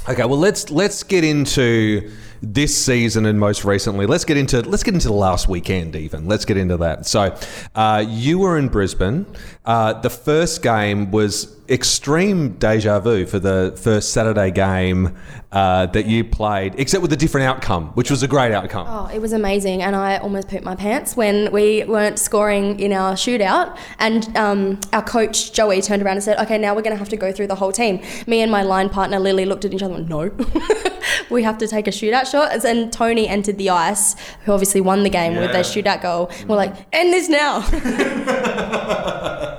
Okay, 0.09 0.23
well 0.23 0.37
let's 0.37 0.69
let's 0.69 1.01
get 1.03 1.23
into 1.23 2.11
this 2.41 2.75
season 2.77 3.25
and 3.25 3.39
most 3.39 3.65
recently. 3.65 4.05
Let's 4.05 4.25
get 4.25 4.37
into 4.37 4.61
let's 4.61 4.83
get 4.83 4.93
into 4.93 5.07
the 5.07 5.13
last 5.13 5.47
weekend 5.47 5.95
even. 5.95 6.27
Let's 6.27 6.45
get 6.45 6.57
into 6.57 6.77
that. 6.77 7.05
So, 7.07 7.35
uh, 7.73 8.05
you 8.07 8.37
were 8.39 8.57
in 8.57 8.67
Brisbane. 8.69 9.25
Uh, 9.65 9.93
the 9.93 10.09
first 10.11 10.61
game 10.61 11.09
was 11.11 11.55
extreme 11.67 12.49
deja 12.59 12.99
vu 12.99 13.25
for 13.25 13.39
the 13.39 13.73
first 13.81 14.13
Saturday 14.13 14.51
game 14.51 15.15
uh, 15.51 15.87
that 15.87 16.05
you 16.05 16.23
played, 16.23 16.75
except 16.77 17.01
with 17.01 17.11
a 17.13 17.17
different 17.17 17.47
outcome, 17.47 17.87
which 17.95 18.11
was 18.11 18.21
a 18.21 18.27
great 18.27 18.51
outcome. 18.51 18.85
Oh, 18.87 19.07
it 19.11 19.19
was 19.19 19.33
amazing, 19.33 19.81
and 19.81 19.95
I 19.95 20.17
almost 20.17 20.47
pooped 20.49 20.63
my 20.65 20.75
pants 20.75 21.15
when 21.17 21.51
we 21.51 21.74
weren't 21.83 22.19
scoring 22.19 22.79
in 22.79 22.91
our 22.91 23.13
shootout. 23.13 23.77
And 23.99 24.35
um, 24.37 24.79
our 24.93 25.03
coach 25.03 25.53
Joey 25.53 25.81
turned 25.81 26.01
around 26.03 26.15
and 26.17 26.23
said, 26.23 26.37
"Okay, 26.39 26.57
now 26.57 26.73
we're 26.75 26.81
going 26.81 26.95
to 26.95 26.99
have 26.99 27.09
to 27.09 27.17
go 27.17 27.31
through 27.31 27.47
the 27.47 27.55
whole 27.55 27.71
team." 27.71 28.01
Me 28.27 28.41
and 28.41 28.51
my 28.51 28.63
line 28.63 28.89
partner 28.89 29.19
Lily 29.19 29.45
looked 29.45 29.65
at 29.65 29.73
each 29.73 29.83
other 29.83 29.95
and 29.95 30.09
went, 30.09 30.35
"No, 30.37 30.45
we 31.29 31.43
have 31.43 31.57
to 31.59 31.67
take 31.67 31.87
a 31.87 31.91
shootout 31.91 32.31
shot." 32.31 32.53
And 32.53 32.61
then 32.61 32.91
Tony 32.91 33.27
entered 33.27 33.57
the 33.57 33.69
ice, 33.69 34.15
who 34.45 34.51
obviously 34.51 34.81
won 34.81 35.03
the 35.03 35.09
game 35.09 35.35
with 35.35 35.51
their 35.51 35.63
shootout 35.63 36.01
goal. 36.01 36.31
We're 36.47 36.55
like, 36.55 36.75
"End 36.93 37.13
this 37.13 37.29
now." 37.29 37.65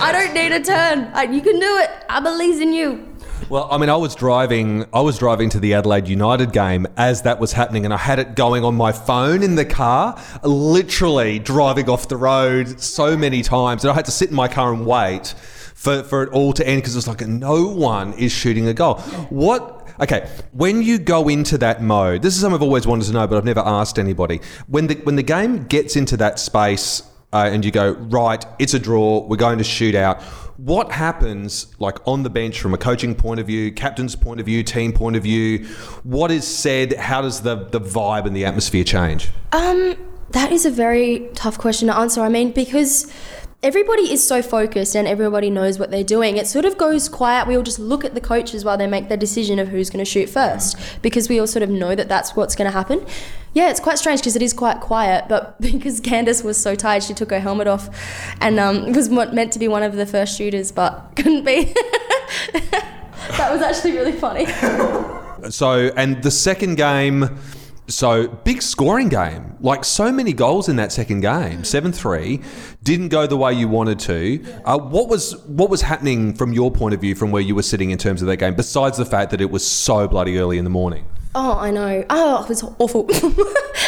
I 0.00 0.10
don't 0.12 0.34
need 0.34 0.52
a 0.52 0.60
turn. 0.60 1.10
I, 1.14 1.24
you 1.24 1.40
can 1.40 1.58
do 1.58 1.76
it. 1.78 1.90
I 2.08 2.20
believe 2.20 2.60
in 2.60 2.72
you. 2.72 3.11
Well, 3.48 3.68
I 3.70 3.76
mean, 3.76 3.90
I 3.90 3.96
was 3.96 4.14
driving. 4.14 4.86
I 4.94 5.00
was 5.00 5.18
driving 5.18 5.50
to 5.50 5.60
the 5.60 5.74
Adelaide 5.74 6.08
United 6.08 6.52
game 6.52 6.86
as 6.96 7.22
that 7.22 7.38
was 7.38 7.52
happening, 7.52 7.84
and 7.84 7.92
I 7.92 7.98
had 7.98 8.18
it 8.18 8.34
going 8.34 8.64
on 8.64 8.74
my 8.74 8.92
phone 8.92 9.42
in 9.42 9.56
the 9.56 9.64
car, 9.64 10.18
literally 10.42 11.38
driving 11.38 11.90
off 11.90 12.08
the 12.08 12.16
road 12.16 12.80
so 12.80 13.16
many 13.16 13.42
times, 13.42 13.84
and 13.84 13.90
I 13.90 13.94
had 13.94 14.06
to 14.06 14.10
sit 14.10 14.30
in 14.30 14.36
my 14.36 14.48
car 14.48 14.72
and 14.72 14.86
wait 14.86 15.34
for, 15.74 16.02
for 16.04 16.22
it 16.22 16.30
all 16.30 16.52
to 16.54 16.66
end 16.66 16.80
because 16.80 16.94
it 16.94 16.98
was 16.98 17.08
like 17.08 17.26
no 17.26 17.66
one 17.66 18.12
is 18.14 18.32
shooting 18.32 18.68
a 18.68 18.74
goal. 18.74 18.94
What? 19.28 19.80
Okay, 20.00 20.28
when 20.52 20.82
you 20.82 20.98
go 20.98 21.28
into 21.28 21.58
that 21.58 21.82
mode, 21.82 22.22
this 22.22 22.34
is 22.34 22.40
something 22.40 22.56
I've 22.56 22.62
always 22.62 22.86
wanted 22.86 23.06
to 23.06 23.12
know, 23.12 23.26
but 23.26 23.36
I've 23.36 23.44
never 23.44 23.60
asked 23.60 23.98
anybody. 23.98 24.40
When 24.66 24.86
the 24.86 24.94
when 25.02 25.16
the 25.16 25.22
game 25.22 25.64
gets 25.64 25.96
into 25.96 26.16
that 26.18 26.38
space 26.38 27.02
uh, 27.32 27.50
and 27.52 27.64
you 27.64 27.70
go 27.70 27.92
right, 27.92 28.44
it's 28.58 28.74
a 28.74 28.78
draw. 28.78 29.26
We're 29.26 29.36
going 29.36 29.58
to 29.58 29.64
shoot 29.64 29.94
out. 29.94 30.22
What 30.64 30.92
happens, 30.92 31.74
like 31.80 31.98
on 32.06 32.22
the 32.22 32.30
bench, 32.30 32.60
from 32.60 32.72
a 32.72 32.78
coaching 32.78 33.16
point 33.16 33.40
of 33.40 33.48
view, 33.48 33.72
captain's 33.72 34.14
point 34.14 34.38
of 34.38 34.46
view, 34.46 34.62
team 34.62 34.92
point 34.92 35.16
of 35.16 35.24
view? 35.24 35.66
What 36.04 36.30
is 36.30 36.46
said? 36.46 36.92
How 36.92 37.20
does 37.20 37.40
the 37.40 37.56
the 37.56 37.80
vibe 37.80 38.26
and 38.26 38.36
the 38.36 38.44
atmosphere 38.44 38.84
change? 38.84 39.30
Um, 39.50 39.96
that 40.30 40.52
is 40.52 40.64
a 40.64 40.70
very 40.70 41.28
tough 41.34 41.58
question 41.58 41.88
to 41.88 41.96
answer. 41.96 42.20
I 42.20 42.28
mean, 42.28 42.52
because 42.52 43.12
everybody 43.62 44.12
is 44.12 44.26
so 44.26 44.42
focused 44.42 44.96
and 44.96 45.06
everybody 45.06 45.48
knows 45.48 45.78
what 45.78 45.90
they're 45.90 46.02
doing. 46.02 46.36
It 46.36 46.48
sort 46.48 46.64
of 46.64 46.76
goes 46.76 47.08
quiet. 47.08 47.46
We 47.46 47.56
all 47.56 47.62
just 47.62 47.78
look 47.78 48.04
at 48.04 48.14
the 48.14 48.20
coaches 48.20 48.64
while 48.64 48.76
they 48.76 48.88
make 48.88 49.08
their 49.08 49.16
decision 49.16 49.60
of 49.60 49.68
who's 49.68 49.88
going 49.88 50.04
to 50.04 50.10
shoot 50.10 50.28
first 50.28 50.76
because 51.00 51.28
we 51.28 51.38
all 51.38 51.46
sort 51.46 51.62
of 51.62 51.70
know 51.70 51.94
that 51.94 52.08
that's 52.08 52.34
what's 52.34 52.56
going 52.56 52.68
to 52.68 52.76
happen. 52.76 53.06
Yeah, 53.54 53.70
it's 53.70 53.78
quite 53.78 53.98
strange 53.98 54.20
because 54.20 54.34
it 54.34 54.42
is 54.42 54.52
quite 54.52 54.80
quiet, 54.80 55.26
but 55.28 55.60
because 55.60 56.00
Candice 56.00 56.42
was 56.42 56.60
so 56.60 56.74
tired, 56.74 57.04
she 57.04 57.14
took 57.14 57.30
her 57.30 57.38
helmet 57.38 57.68
off 57.68 57.88
and 58.40 58.58
um, 58.58 58.92
was 58.92 59.08
meant 59.08 59.52
to 59.52 59.58
be 59.60 59.68
one 59.68 59.84
of 59.84 59.94
the 59.94 60.06
first 60.06 60.36
shooters, 60.36 60.72
but 60.72 61.12
couldn't 61.16 61.44
be. 61.44 61.72
that 62.52 63.48
was 63.52 63.62
actually 63.62 63.92
really 63.92 64.12
funny. 64.12 64.46
So, 65.50 65.92
and 65.96 66.22
the 66.22 66.30
second 66.30 66.76
game, 66.76 67.38
so 67.88 68.28
big 68.28 68.62
scoring 68.62 69.08
game, 69.08 69.56
like 69.60 69.84
so 69.84 70.12
many 70.12 70.32
goals 70.32 70.68
in 70.68 70.76
that 70.76 70.92
second 70.92 71.20
game, 71.20 71.64
seven 71.64 71.92
three, 71.92 72.40
didn't 72.82 73.08
go 73.08 73.26
the 73.26 73.36
way 73.36 73.52
you 73.52 73.68
wanted 73.68 73.98
to. 74.00 74.44
Uh, 74.64 74.78
what 74.78 75.08
was 75.08 75.36
what 75.46 75.70
was 75.70 75.82
happening 75.82 76.34
from 76.34 76.52
your 76.52 76.70
point 76.70 76.94
of 76.94 77.00
view, 77.00 77.14
from 77.14 77.30
where 77.30 77.42
you 77.42 77.54
were 77.54 77.62
sitting 77.62 77.90
in 77.90 77.98
terms 77.98 78.22
of 78.22 78.28
that 78.28 78.36
game? 78.36 78.54
Besides 78.54 78.98
the 78.98 79.04
fact 79.04 79.30
that 79.30 79.40
it 79.40 79.50
was 79.50 79.66
so 79.66 80.06
bloody 80.08 80.38
early 80.38 80.58
in 80.58 80.64
the 80.64 80.70
morning. 80.70 81.06
Oh, 81.34 81.58
I 81.58 81.70
know. 81.70 82.04
Oh, 82.10 82.42
it 82.42 82.48
was 82.48 82.62
awful. 82.78 83.08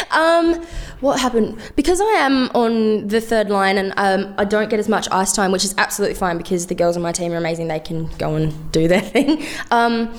um, 0.11 0.65
what 0.99 1.19
happened? 1.19 1.59
Because 1.75 2.01
I 2.01 2.05
am 2.05 2.49
on 2.55 3.07
the 3.07 3.21
third 3.21 3.49
line 3.51 3.77
and 3.77 3.93
um, 3.97 4.33
I 4.39 4.45
don't 4.45 4.67
get 4.67 4.79
as 4.79 4.89
much 4.89 5.07
ice 5.11 5.31
time, 5.31 5.51
which 5.51 5.63
is 5.63 5.75
absolutely 5.77 6.15
fine 6.15 6.39
because 6.39 6.65
the 6.65 6.73
girls 6.73 6.97
on 6.97 7.03
my 7.03 7.11
team 7.11 7.31
are 7.33 7.37
amazing. 7.37 7.67
They 7.67 7.79
can 7.79 8.07
go 8.17 8.33
and 8.33 8.71
do 8.71 8.87
their 8.87 9.01
thing. 9.15 9.45
Um, 9.69 10.11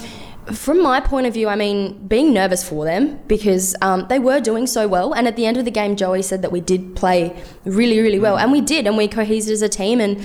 from 0.53 0.83
my 0.83 1.01
point 1.01 1.27
of 1.27 1.35
view, 1.35 1.49
I 1.49 1.57
mean, 1.57 2.07
being 2.07 2.33
nervous 2.33 2.67
for 2.69 2.85
them 2.85 3.19
because 3.27 3.75
um, 3.83 4.07
they 4.09 4.19
were 4.19 4.41
doing 4.41 4.67
so 4.67 4.87
well. 4.89 5.13
And 5.13 5.27
at 5.27 5.37
the 5.37 5.47
end 5.47 5.57
of 5.57 5.65
the 5.65 5.71
game, 5.71 5.97
Joey 5.97 6.23
said 6.23 6.43
that 6.43 6.53
we 6.53 6.61
did 6.61 6.95
play 6.97 7.37
really, 7.65 8.01
really 8.01 8.19
well. 8.19 8.39
And 8.39 8.53
we 8.53 8.61
did. 8.61 8.87
And 8.87 8.97
we 8.97 9.09
cohesed 9.09 9.51
as 9.51 9.63
a 9.63 9.69
team. 9.69 10.01
And 10.01 10.19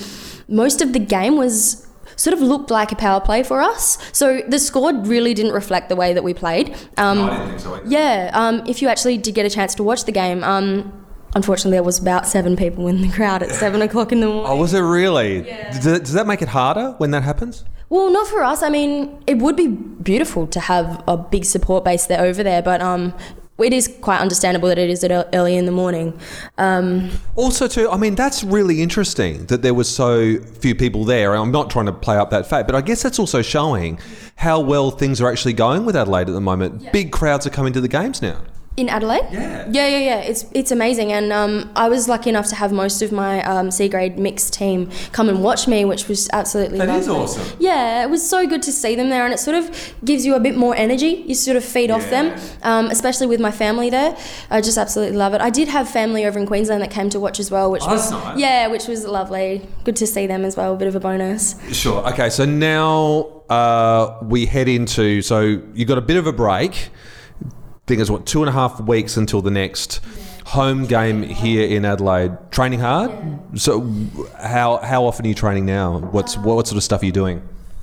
most 0.48 0.82
of 0.82 0.94
the 0.94 1.00
game 1.00 1.38
was 1.38 1.88
sort 2.18 2.34
of 2.36 2.42
looked 2.42 2.70
like 2.70 2.92
a 2.92 2.96
power 2.96 3.20
play 3.20 3.42
for 3.42 3.62
us. 3.62 3.98
So 4.14 4.42
the 4.48 4.60
score 4.60 4.94
really 4.94 5.34
didn't 5.34 5.54
reflect 5.54 5.90
the 5.90 5.96
way 5.96 6.14
that 6.14 6.24
we 6.24 6.34
played. 6.34 6.76
Um, 6.98 7.26
didn't 7.26 7.48
think 7.48 7.60
so. 7.60 7.82
yeah, 7.86 8.30
um, 8.34 8.62
if 8.68 8.82
you 8.82 8.88
actually 8.90 9.18
did 9.18 9.34
get 9.34 9.46
a 9.46 9.50
chance 9.50 9.74
to 9.76 9.84
watch 9.84 10.06
the 10.06 10.12
game, 10.12 10.44
um, 10.44 11.06
unfortunately, 11.34 11.72
there 11.78 11.84
was 11.84 11.98
about 11.98 12.28
seven 12.28 12.56
people 12.56 12.88
in 12.88 13.02
the 13.02 13.10
crowd 13.10 13.42
at 13.42 13.50
seven 13.50 13.82
o'clock 13.82 14.12
in 14.12 14.20
the 14.20 14.28
morning. 14.28 14.46
Oh, 14.52 14.56
was 14.58 14.74
it 14.76 14.82
really? 14.82 15.42
Does, 15.42 15.86
it- 15.88 16.00
does 16.04 16.14
that 16.14 16.28
make 16.28 16.42
it 16.44 16.50
harder 16.50 16.94
when 17.00 17.10
that 17.12 17.24
happens? 17.24 17.64
Well, 17.92 18.10
not 18.10 18.26
for 18.28 18.42
us. 18.42 18.64
I 18.64 18.70
mean, 18.70 19.22
it 19.28 19.40
would 19.40 19.58
be 19.58 19.68
beautiful 19.68 20.48
to 20.48 20.62
have 20.62 21.04
a 21.10 21.18
big 21.18 21.44
support 21.44 21.84
base 21.84 22.06
there 22.06 22.22
over 22.22 22.42
there, 22.42 22.62
but 22.62 22.80
um, 22.82 23.14
it 23.58 23.74
is 23.74 23.90
quite 24.00 24.22
understandable 24.22 24.70
that 24.70 24.78
it 24.78 24.90
is 24.90 25.04
at 25.04 25.12
early 25.36 25.58
in 25.58 25.66
the 25.66 25.74
morning. 25.74 26.18
Um, 26.58 27.10
Also, 27.36 27.68
too, 27.68 27.92
I 27.92 27.98
mean, 27.98 28.16
that's 28.16 28.46
really 28.46 28.82
interesting 28.82 29.46
that 29.48 29.62
there 29.62 29.74
was 29.74 29.94
so 29.94 30.40
few 30.40 30.74
people 30.74 31.04
there. 31.04 31.36
I'm 31.36 31.52
not 31.52 31.70
trying 31.70 31.88
to 31.88 31.92
play 31.92 32.16
up 32.16 32.30
that 32.30 32.48
fact, 32.48 32.66
but 32.66 32.76
I 32.76 32.82
guess 32.82 33.04
that's 33.04 33.20
also 33.20 33.42
showing 33.42 34.00
how 34.38 34.62
well 34.62 34.92
things 34.92 35.20
are 35.20 35.30
actually 35.30 35.54
going 35.54 35.84
with 35.84 35.98
Adelaide 35.98 36.30
at 36.30 36.34
the 36.34 36.40
moment. 36.40 36.94
Big 36.94 37.12
crowds 37.12 37.46
are 37.46 37.52
coming 37.52 37.74
to 37.74 37.82
the 37.82 37.90
games 37.90 38.22
now. 38.22 38.38
In 38.78 38.88
Adelaide? 38.88 39.28
Yeah. 39.32 39.68
Yeah, 39.70 39.88
yeah, 39.88 39.98
yeah. 39.98 40.20
It's 40.22 40.46
it's 40.54 40.72
amazing, 40.72 41.12
and 41.12 41.32
um, 41.34 41.70
I 41.76 41.90
was 41.90 42.08
lucky 42.08 42.30
enough 42.30 42.48
to 42.48 42.56
have 42.56 42.72
most 42.72 43.02
of 43.02 43.12
my 43.12 43.44
um, 43.44 43.70
C 43.70 43.90
grade 43.90 44.18
mixed 44.18 44.54
team 44.54 44.90
come 45.12 45.28
and 45.28 45.44
watch 45.44 45.68
me, 45.68 45.84
which 45.84 46.08
was 46.08 46.30
absolutely 46.32 46.78
That 46.78 46.88
is 46.90 47.08
lovely. 47.08 47.24
awesome. 47.24 47.58
Yeah, 47.60 48.04
it 48.04 48.10
was 48.10 48.28
so 48.28 48.48
good 48.48 48.62
to 48.64 48.72
see 48.72 48.96
them 48.96 49.10
there, 49.10 49.26
and 49.26 49.34
it 49.34 49.40
sort 49.40 49.58
of 49.58 49.94
gives 50.06 50.26
you 50.26 50.36
a 50.36 50.40
bit 50.40 50.56
more 50.56 50.74
energy. 50.76 51.24
You 51.28 51.36
sort 51.36 51.58
of 51.58 51.66
feed 51.66 51.92
off 51.92 52.10
them, 52.10 52.40
um, 52.64 52.86
especially 52.88 53.28
with 53.28 53.42
my 53.42 53.52
family 53.52 53.90
there. 53.90 54.16
I 54.50 54.62
just 54.62 54.78
absolutely 54.78 55.18
love 55.18 55.34
it. 55.34 55.42
I 55.42 55.50
did 55.50 55.68
have 55.68 55.90
family 55.90 56.26
over 56.26 56.40
in 56.40 56.48
Queensland 56.48 56.82
that 56.82 56.92
came 56.92 57.10
to 57.10 57.20
watch 57.20 57.40
as 57.42 57.52
well, 57.52 57.70
which 57.72 57.84
Oh, 57.86 57.92
was 57.92 58.10
nice. 58.12 58.40
yeah, 58.40 58.68
which 58.68 58.88
was 58.88 59.06
lovely. 59.06 59.68
Good 59.84 59.98
to 59.98 60.08
see 60.08 60.28
them 60.28 60.46
as 60.46 60.56
well. 60.56 60.74
A 60.74 60.78
bit 60.78 60.88
of 60.88 60.96
a 60.96 61.00
bonus. 61.02 61.56
Sure. 61.74 62.08
Okay, 62.14 62.30
so 62.30 62.46
now 62.46 63.44
uh, 63.50 64.18
we 64.24 64.46
head 64.46 64.70
into. 64.70 65.22
So 65.22 65.62
you 65.74 65.84
got 65.86 65.98
a 65.98 66.02
bit 66.02 66.16
of 66.18 66.26
a 66.26 66.34
break. 66.34 66.90
Think 67.92 68.00
it's 68.00 68.10
what 68.10 68.26
two 68.26 68.42
and 68.42 68.48
a 68.48 68.54
half 68.54 68.80
weeks 68.80 69.18
until 69.18 69.42
the 69.42 69.52
next 69.52 70.00
home 70.46 70.86
game 70.86 71.24
here 71.24 71.68
in 71.68 71.84
Adelaide. 71.84 72.38
Training 72.50 72.80
hard. 72.80 73.12
So 73.60 73.82
how 74.38 74.78
how 74.78 75.04
often 75.04 75.26
are 75.26 75.28
you 75.28 75.36
training 75.36 75.66
now? 75.66 76.00
What's 76.00 76.38
what 76.38 76.68
sort 76.68 76.78
of 76.78 76.84
stuff 76.84 77.02
are 77.02 77.06
you 77.06 77.12
doing? 77.12 77.42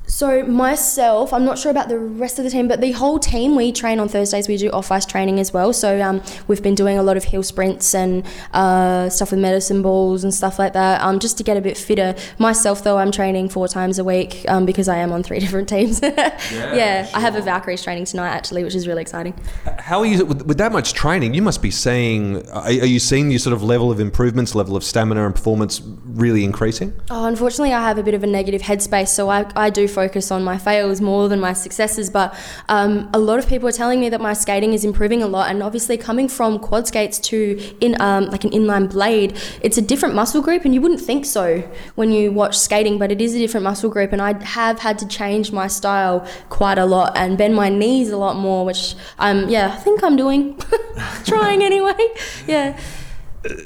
So 0.09 0.43
myself, 0.43 1.35
I'm 1.35 1.45
not 1.45 1.59
sure 1.59 1.71
about 1.71 1.91
the 1.91 1.99
rest 1.99 2.39
of 2.39 2.45
the 2.45 2.51
team, 2.51 2.67
but 2.67 2.81
the 2.81 2.93
whole 2.93 3.19
team 3.19 3.55
we 3.55 3.73
train 3.73 4.01
on 4.01 4.09
Thursdays. 4.09 4.49
We 4.49 4.57
do 4.57 4.71
off 4.71 4.91
ice 4.91 5.05
training 5.05 5.39
as 5.39 5.53
well. 5.53 5.75
So 5.75 6.01
um, 6.01 6.23
we've 6.49 6.63
been 6.63 6.75
doing 6.75 6.99
a 6.99 7.03
lot 7.03 7.19
of 7.19 7.25
hill 7.25 7.43
sprints 7.43 7.95
and 7.95 8.25
uh, 8.55 9.11
stuff 9.11 9.33
with 9.33 9.41
medicine 9.41 9.83
balls 9.83 10.25
and 10.25 10.33
stuff 10.33 10.59
like 10.59 10.73
that, 10.73 11.03
um, 11.03 11.19
just 11.19 11.37
to 11.39 11.45
get 11.45 11.59
a 11.59 11.61
bit 11.61 11.77
fitter. 11.77 12.15
Myself, 12.39 12.83
though, 12.83 12.97
I'm 12.97 13.13
training 13.13 13.51
four 13.51 13.69
times 13.69 13.99
a 13.99 14.05
week 14.05 14.47
um, 14.49 14.65
because 14.65 14.89
I 14.89 14.97
am 14.97 15.13
on 15.13 15.23
three 15.23 15.41
different 15.49 15.69
teams. 15.69 16.01
yeah, 16.03 17.09
I 17.13 17.21
have 17.21 17.37
a 17.37 17.43
Valkyries 17.43 17.83
training 17.83 18.07
tonight 18.07 18.31
actually, 18.31 18.65
which 18.65 18.75
is 18.75 18.89
really 18.89 19.03
exciting. 19.03 19.39
How 19.79 20.01
are 20.01 20.07
you 20.07 20.25
with, 20.25 20.43
with 20.43 20.57
that 20.57 20.73
much 20.73 20.95
training? 20.95 21.35
You 21.35 21.43
must 21.43 21.61
be 21.61 21.71
seeing. 21.71 22.49
Are, 22.49 22.63
are 22.63 22.71
you 22.71 22.99
seeing 22.99 23.31
your 23.31 23.41
sort 23.41 23.53
of 23.53 23.63
level 23.63 23.91
of 23.91 24.01
improvements, 24.01 24.55
level 24.55 24.75
of 24.75 24.85
stamina 24.85 25.27
and 25.27 25.35
performance 25.35 25.83
really 26.07 26.45
increasing? 26.45 26.99
Oh, 27.11 27.27
unfortunately, 27.27 27.75
I 27.75 27.83
have 27.83 27.99
a 27.99 28.03
bit 28.03 28.15
of 28.15 28.25
a 28.25 28.27
negative 28.27 28.63
headspace, 28.63 29.09
so 29.09 29.29
I, 29.29 29.51
I 29.55 29.69
do 29.69 29.87
focus 30.01 30.31
on 30.31 30.45
my 30.45 30.59
fails 30.59 31.01
more 31.01 31.29
than 31.29 31.41
my 31.41 31.53
successes. 31.53 32.09
But 32.19 32.29
um, 32.69 32.93
a 33.13 33.19
lot 33.19 33.39
of 33.39 33.47
people 33.53 33.69
are 33.69 33.79
telling 33.83 33.99
me 34.01 34.09
that 34.11 34.21
my 34.21 34.35
skating 34.45 34.73
is 34.79 34.85
improving 34.85 35.23
a 35.23 35.27
lot, 35.37 35.51
and 35.51 35.63
obviously, 35.63 35.97
coming 35.97 36.29
from 36.29 36.59
quad 36.59 36.87
skates 36.87 37.19
to 37.31 37.39
in 37.81 38.01
um, 38.01 38.27
like 38.27 38.45
an 38.45 38.51
inline 38.51 38.87
blade, 38.97 39.31
it's 39.67 39.79
a 39.79 39.83
different 39.83 40.15
muscle 40.15 40.43
group, 40.43 40.65
and 40.65 40.73
you 40.75 40.81
wouldn't 40.81 41.01
think 41.11 41.25
so 41.25 41.47
when 41.97 42.09
you 42.13 42.31
watch 42.33 42.57
skating, 42.59 42.99
but 42.99 43.11
it 43.11 43.21
is 43.21 43.35
a 43.35 43.39
different 43.39 43.65
muscle 43.65 43.91
group, 43.91 44.13
and 44.13 44.23
I 44.23 44.33
have 44.45 44.79
had 44.79 44.99
to 45.01 45.09
change 45.09 45.53
my 45.53 45.67
style 45.67 46.27
quite 46.49 46.79
a 46.79 46.87
lot 46.87 47.17
and 47.17 47.37
bend 47.37 47.55
my 47.55 47.69
knees 47.69 48.11
a 48.11 48.17
lot 48.17 48.37
more, 48.37 48.65
which 48.65 48.95
um 49.19 49.49
yeah, 49.49 49.73
I 49.77 49.77
think 49.77 50.05
I'm 50.05 50.17
doing, 50.17 50.59
trying 51.25 51.63
anyway. 51.63 51.95
Yeah. 52.47 52.79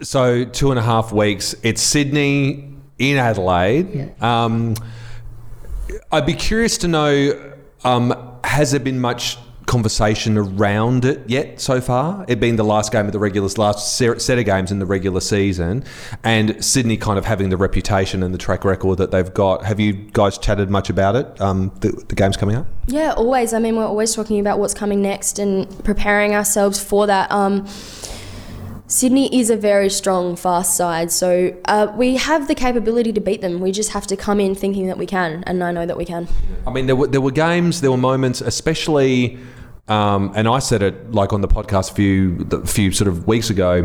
So 0.02 0.44
two 0.44 0.70
and 0.70 0.78
a 0.78 0.82
half 0.82 1.12
weeks. 1.12 1.54
It's 1.62 1.82
Sydney 1.82 2.72
in 2.98 3.16
Adelaide. 3.16 4.12
Um, 4.22 4.74
I'd 6.11 6.26
be 6.26 6.34
curious 6.34 6.78
to 6.78 6.88
know: 6.88 7.54
um, 7.84 8.38
has 8.44 8.70
there 8.70 8.80
been 8.80 9.00
much 9.00 9.38
conversation 9.66 10.37
around 10.37 11.04
it 11.04 11.22
yet 11.28 11.61
so 11.61 11.80
far? 11.80 12.25
It 12.28 12.40
being 12.40 12.56
the 12.56 12.64
last 12.64 12.92
game 12.92 13.06
of 13.06 13.12
the 13.12 13.18
regular, 13.18 13.49
last 13.56 13.96
set 13.96 14.38
of 14.38 14.44
games 14.44 14.70
in 14.70 14.78
the 14.78 14.87
regular 14.87 15.20
season, 15.20 15.84
and 16.25 16.62
Sydney 16.64 16.96
kind 16.96 17.18
of 17.18 17.25
having 17.25 17.49
the 17.49 17.56
reputation 17.56 18.22
and 18.22 18.34
the 18.34 18.38
track 18.38 18.64
record 18.64 18.99
that 18.99 19.11
they've 19.11 19.32
got. 19.32 19.64
Have 19.64 19.80
you 19.80 19.92
guys 19.92 20.38
chatted 20.38 20.70
much 20.70 20.90
about 20.90 21.16
it? 21.16 21.40
Um, 21.40 21.72
the, 21.80 21.92
the 22.08 22.14
games 22.14 22.37
coming 22.37 22.56
up. 22.56 22.66
Yeah, 22.87 23.12
always. 23.12 23.54
I 23.54 23.58
mean, 23.58 23.76
we're 23.76 23.87
always 23.87 24.14
talking 24.14 24.40
about 24.40 24.58
what's 24.58 24.75
coming 24.75 25.00
next 25.00 25.38
and 25.38 25.68
preparing 25.84 26.34
ourselves 26.34 26.82
for 26.82 27.06
that. 27.06 27.30
Um, 27.30 27.66
Sydney 28.92 29.34
is 29.34 29.49
a 29.49 29.56
very 29.56 29.88
strong, 29.88 30.37
fast 30.37 30.76
side, 30.76 31.11
so 31.11 31.56
uh, 31.64 31.90
we 31.96 32.16
have 32.16 32.46
the 32.46 32.54
capability 32.54 33.11
to 33.14 33.22
beat 33.22 33.40
them. 33.40 33.58
We 33.58 33.72
just 33.72 33.92
have 33.92 34.06
to 34.08 34.18
come 34.18 34.38
in 34.38 34.54
thinking 34.54 34.87
that 34.88 34.99
we 34.99 35.06
can, 35.06 35.42
and 35.46 35.64
I 35.64 35.72
know 35.72 35.87
that 35.87 35.96
we 35.96 36.04
can. 36.04 36.28
I 36.66 36.70
mean, 36.70 36.84
there 36.84 36.94
were 36.94 37.06
there 37.06 37.22
were 37.22 37.30
games, 37.30 37.80
there 37.80 37.90
were 37.90 37.96
moments, 37.96 38.42
especially, 38.42 39.38
um, 39.88 40.30
and 40.34 40.46
I 40.46 40.58
said 40.58 40.82
it 40.82 41.11
like 41.11 41.32
on 41.32 41.40
the 41.40 41.49
podcast 41.49 41.92
a 41.92 41.94
few 41.94 42.46
a 42.52 42.66
few 42.66 42.92
sort 42.92 43.08
of 43.08 43.26
weeks 43.26 43.49
ago. 43.49 43.84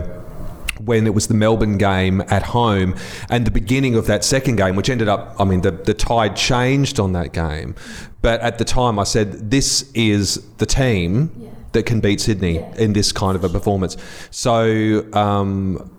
When 0.83 1.07
it 1.07 1.13
was 1.13 1.27
the 1.27 1.33
Melbourne 1.33 1.77
game 1.77 2.21
at 2.27 2.43
home 2.43 2.93
and 3.29 3.47
the 3.47 3.51
beginning 3.51 3.95
of 3.95 4.07
that 4.07 4.25
second 4.25 4.57
game, 4.57 4.75
which 4.75 4.89
ended 4.89 5.07
up, 5.07 5.35
I 5.39 5.45
mean, 5.45 5.61
the, 5.61 5.71
the 5.71 5.93
tide 5.93 6.35
changed 6.35 6.99
on 6.99 7.13
that 7.13 7.31
game. 7.31 7.75
But 8.21 8.41
at 8.41 8.59
the 8.59 8.65
time, 8.65 8.99
I 8.99 9.03
said, 9.05 9.49
this 9.49 9.89
is 9.93 10.45
the 10.57 10.67
team 10.67 11.56
that 11.77 11.85
can 11.85 11.99
beat 11.99 12.19
Sydney 12.19 12.65
in 12.77 12.93
this 12.93 13.11
kind 13.11 13.35
of 13.35 13.43
a 13.43 13.49
performance. 13.49 13.95
So, 14.31 15.05
um, 15.13 15.89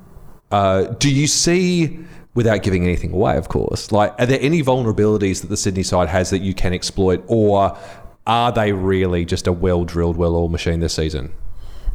uh, 0.51 0.83
do 0.99 1.09
you 1.09 1.27
see, 1.27 1.99
without 2.35 2.63
giving 2.63 2.85
anything 2.85 3.13
away, 3.13 3.37
of 3.37 3.49
course, 3.49 3.93
like 3.93 4.13
are 4.19 4.27
there 4.27 4.41
any 4.41 4.63
vulnerabilities 4.63 5.41
that 5.41 5.49
the 5.49 5.57
Sydney 5.57 5.85
side 5.85 6.09
has 6.09 6.31
that 6.31 6.41
you 6.41 6.55
can 6.55 6.73
exploit, 6.73 7.23
or 7.27 7.79
are 8.27 8.53
they 8.53 8.73
really 8.73 9.25
just 9.25 9.47
a 9.47 9.53
well-drilled, 9.53 10.17
well-oiled 10.17 10.53
machine 10.53 10.81
this 10.81 10.95
season? 10.95 11.33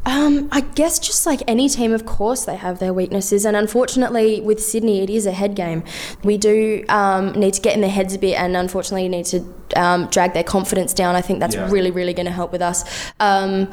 Um, 0.05 0.49
I 0.51 0.59
guess 0.61 0.99
just 0.99 1.25
like 1.25 1.41
any 1.47 1.69
team, 1.69 1.93
of 1.93 2.05
course, 2.05 2.43
they 2.43 2.57
have 2.57 2.79
their 2.79 2.93
weaknesses, 2.93 3.45
and 3.45 3.55
unfortunately, 3.55 4.41
with 4.41 4.61
Sydney, 4.61 5.01
it 5.01 5.09
is 5.09 5.25
a 5.25 5.31
head 5.31 5.55
game. 5.55 5.83
We 6.23 6.37
do 6.37 6.83
um, 6.89 7.31
need 7.33 7.53
to 7.53 7.61
get 7.61 7.73
in 7.75 7.81
their 7.81 7.89
heads 7.89 8.13
a 8.13 8.19
bit, 8.19 8.35
and 8.37 8.57
unfortunately, 8.57 9.07
need 9.07 9.25
to 9.27 9.45
um, 9.77 10.07
drag 10.07 10.33
their 10.33 10.43
confidence 10.43 10.93
down. 10.93 11.15
I 11.15 11.21
think 11.21 11.39
that's 11.39 11.55
Yeah. 11.55 11.69
really, 11.71 11.89
really 11.89 12.13
going 12.13 12.25
to 12.25 12.31
help 12.33 12.51
with 12.51 12.61
us. 12.61 12.83
Um, 13.21 13.71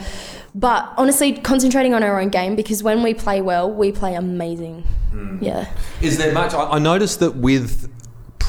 but 0.55 0.93
honestly, 0.97 1.33
concentrating 1.33 1.95
on 1.95 2.03
our 2.05 2.21
own 2.21 2.29
game 2.29 2.55
because 2.57 2.83
when 2.83 3.03
we 3.03 3.13
play 3.15 3.41
well, 3.41 3.71
we 3.71 3.91
play 3.93 4.15
amazing. 4.15 4.85
Yeah. 5.41 5.67
Is 6.01 6.19
there 6.19 6.33
much? 6.33 6.55
I, 6.55 6.63
I 6.71 6.79
noticed 6.79 7.19
that 7.21 7.35
with 7.37 7.91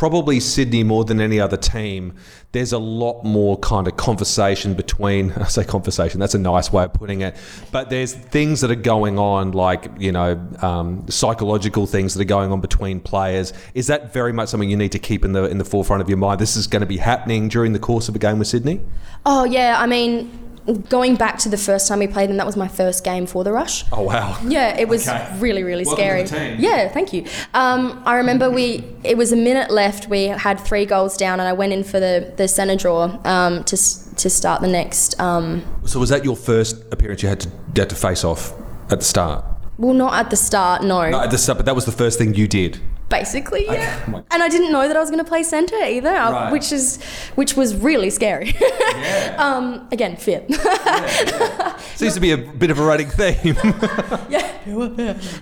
probably 0.01 0.39
Sydney 0.39 0.84
more 0.84 1.05
than 1.05 1.22
any 1.22 1.39
other 1.39 1.58
team, 1.58 2.12
there's 2.53 2.74
a 2.74 2.79
lot 2.79 3.24
more 3.24 3.55
kind 3.60 3.88
of 3.88 3.98
conversation 3.98 4.74
between. 4.74 5.31
I 5.38 5.43
say 5.43 5.63
conversation. 5.63 6.20
That's 6.20 6.34
a 6.34 6.39
nice 6.39 6.74
way 6.74 6.86
of 6.86 6.93
putting 6.93 7.22
it. 7.22 7.36
But 7.72 7.91
there's 7.91 8.12
things 8.12 8.62
that 8.62 8.72
are 8.72 8.84
going 8.96 9.20
on, 9.20 9.51
like 9.51 9.91
you 10.00 10.12
know, 10.12 10.43
um, 10.63 11.08
psychological 11.08 11.86
things 11.86 12.15
that 12.15 12.22
are 12.22 12.25
going 12.25 12.51
on 12.51 12.62
between 12.62 13.00
players. 13.00 13.53
Is 13.75 13.86
that 13.88 14.12
very 14.12 14.34
much 14.34 14.50
something 14.50 14.72
you 14.72 14.75
need 14.75 14.91
to 14.93 15.00
keep 15.00 15.24
in 15.24 15.34
the 15.34 15.43
in 15.43 15.60
the 15.60 15.65
forefront 15.65 16.01
of 16.01 16.10
your 16.10 16.17
mind? 16.17 16.41
This 16.41 16.55
is 16.55 16.65
going 16.65 16.79
to 16.79 16.88
be 16.88 16.98
happening 16.98 17.48
during 17.48 17.74
the 17.74 17.79
course 17.79 18.10
of 18.10 18.15
a 18.15 18.20
game 18.20 18.39
with 18.39 18.48
Sydney. 18.48 18.81
Oh 19.24 19.43
yeah, 19.43 19.75
I 19.79 19.86
mean, 19.86 20.50
going 20.89 21.15
back 21.15 21.38
to 21.39 21.50
the 21.50 21.58
first 21.58 21.88
time 21.88 22.00
we 22.00 22.08
played 22.08 22.30
them, 22.30 22.38
that 22.38 22.46
was 22.46 22.56
my 22.56 22.68
first 22.68 23.03
game 23.03 23.25
for 23.25 23.44
the 23.44 23.51
Rush. 23.51 23.84
Oh 23.91 24.03
wow. 24.03 24.38
Yeah, 24.46 24.77
it 24.77 24.88
was 24.88 25.08
Okay. 25.08 25.27
really, 25.39 25.63
really 25.63 25.86
Welcome 25.86 26.03
scary. 26.03 26.24
to 26.25 26.34
the 26.34 26.39
team. 26.39 26.56
Yeah, 26.60 26.88
thank 26.89 27.13
you. 27.13 27.25
Um, 27.53 28.01
I 28.06 28.15
remember 28.18 28.50
we 28.50 28.84
it 29.03 29.18
was 29.18 29.32
a 29.32 29.36
minute 29.36 29.72
left. 29.72 30.08
We 30.10 30.25
had 30.25 30.60
three 30.60 30.86
goals 30.86 31.18
down, 31.18 31.39
and 31.39 31.48
I 31.50 31.53
went 31.53 31.74
in 31.74 31.84
for 31.84 32.00
the 32.00 32.34
the 32.38 32.48
centre 32.48 32.75
draw 32.75 33.20
um, 33.25 33.63
to 33.65 33.77
to 34.15 34.30
start 34.30 34.62
the 34.62 34.68
next. 34.68 35.20
Um, 35.20 35.63
So 35.86 36.00
was 36.00 36.10
that 36.10 36.24
your 36.24 36.36
first 36.36 36.75
appearance 36.91 37.24
you 37.24 37.30
had 37.30 37.39
to 37.41 37.50
you 37.50 37.80
had 37.82 37.89
to 37.89 37.96
face 37.96 38.24
off 38.24 38.53
at 38.91 39.00
the 39.00 39.06
start? 39.06 39.46
well, 39.77 39.94
not 39.96 40.13
at 40.13 40.30
the 40.30 40.36
start, 40.36 40.84
no. 40.84 41.10
No, 41.10 41.22
at 41.22 41.32
the 41.32 41.38
start, 41.39 41.58
but 41.58 41.65
that 41.65 41.74
was 41.74 41.86
the 41.86 41.91
first 41.91 42.20
thing 42.20 42.36
you 42.36 42.48
did. 42.48 42.80
Basically, 43.12 43.65
yeah. 43.65 44.24
And 44.32 44.41
I 44.41 44.48
didn't 44.50 44.72
know 44.72 44.88
that 44.88 44.96
I 44.98 45.00
was 45.00 45.10
going 45.12 45.24
to 45.24 45.30
play 45.30 45.44
centre 45.44 45.75
either, 45.75 46.10
uh, 46.10 46.32
Right. 46.32 46.51
which 46.51 46.72
is 46.72 46.98
which 47.36 47.56
was 47.56 47.75
really 47.75 48.10
scary. 48.10 48.56
um, 49.38 49.88
again, 49.91 50.15
fear. 50.15 50.41
Seems 51.96 52.13
to 52.15 52.20
be 52.22 52.32
a 52.32 52.38
bit 52.38 52.72
of 52.72 52.80
a 52.80 52.84
running 52.84 53.10
theme. 53.10 53.56
yeah. 54.30 54.48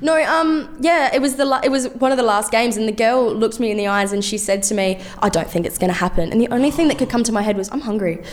No, 0.01 0.15
um, 0.23 0.77
yeah, 0.81 1.13
it 1.15 1.21
was 1.21 1.35
the 1.35 1.45
la- 1.45 1.61
it 1.63 1.69
was 1.69 1.87
one 1.89 2.11
of 2.11 2.17
the 2.17 2.23
last 2.23 2.51
games, 2.51 2.75
and 2.75 2.87
the 2.87 2.91
girl 3.05 3.33
looked 3.33 3.59
me 3.59 3.69
in 3.71 3.77
the 3.77 3.87
eyes 3.87 4.11
and 4.13 4.25
she 4.25 4.37
said 4.37 4.63
to 4.63 4.73
me, 4.73 4.99
"I 5.19 5.29
don't 5.29 5.49
think 5.49 5.65
it's 5.67 5.77
going 5.77 5.91
to 5.93 5.99
happen." 5.99 6.31
And 6.31 6.41
the 6.41 6.49
only 6.49 6.71
thing 6.71 6.87
that 6.89 6.97
could 6.97 7.09
come 7.09 7.23
to 7.23 7.31
my 7.31 7.43
head 7.43 7.55
was, 7.55 7.69
"I'm 7.71 7.81
hungry," 7.81 8.23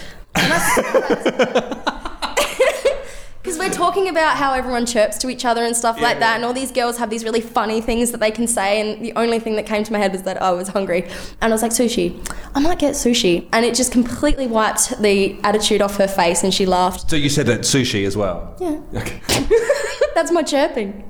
because 3.47 3.61
we're 3.61 3.71
talking 3.71 4.09
about 4.09 4.37
how 4.37 4.53
everyone 4.53 4.85
chirps 4.85 5.19
to 5.19 5.31
each 5.31 5.45
other 5.45 5.63
and 5.63 5.77
stuff 5.77 6.01
like 6.01 6.19
that, 6.19 6.35
and 6.35 6.45
all 6.45 6.53
these 6.53 6.73
girls 6.73 6.99
have 6.99 7.11
these 7.11 7.23
really 7.23 7.41
funny 7.41 7.81
things 7.81 8.11
that 8.11 8.19
they 8.19 8.33
can 8.33 8.49
say, 8.49 8.81
and 8.81 9.05
the 9.05 9.13
only 9.13 9.39
thing 9.39 9.55
that 9.55 9.65
came 9.65 9.85
to 9.85 9.93
my 9.93 10.01
head 10.01 10.11
was 10.11 10.25
that 10.25 10.43
I 10.43 10.51
was 10.51 10.67
hungry, 10.67 11.05
and 11.41 11.53
I 11.53 11.55
was 11.55 11.63
like, 11.63 11.71
"Sushi, 11.71 12.19
I 12.57 12.59
might 12.61 12.81
get 12.81 12.95
sushi," 12.95 13.49
and 13.53 13.65
it 13.65 13.77
just 13.77 13.93
completely 13.93 14.49
wiped 14.49 15.01
the 15.01 15.39
attitude 15.45 15.81
off 15.81 15.97
her 15.99 16.09
face, 16.09 16.43
and 16.43 16.53
she 16.53 16.67
laughed. 16.67 17.09
so 17.09 17.15
you 17.15 17.29
said 17.29 17.47
that 17.47 17.61
sushi 17.61 18.05
as 18.05 18.17
well. 18.17 18.57
Yeah, 18.61 18.81
Okay. 19.01 19.21
that's 20.17 20.33
my 20.33 20.43
chirping. 20.43 21.05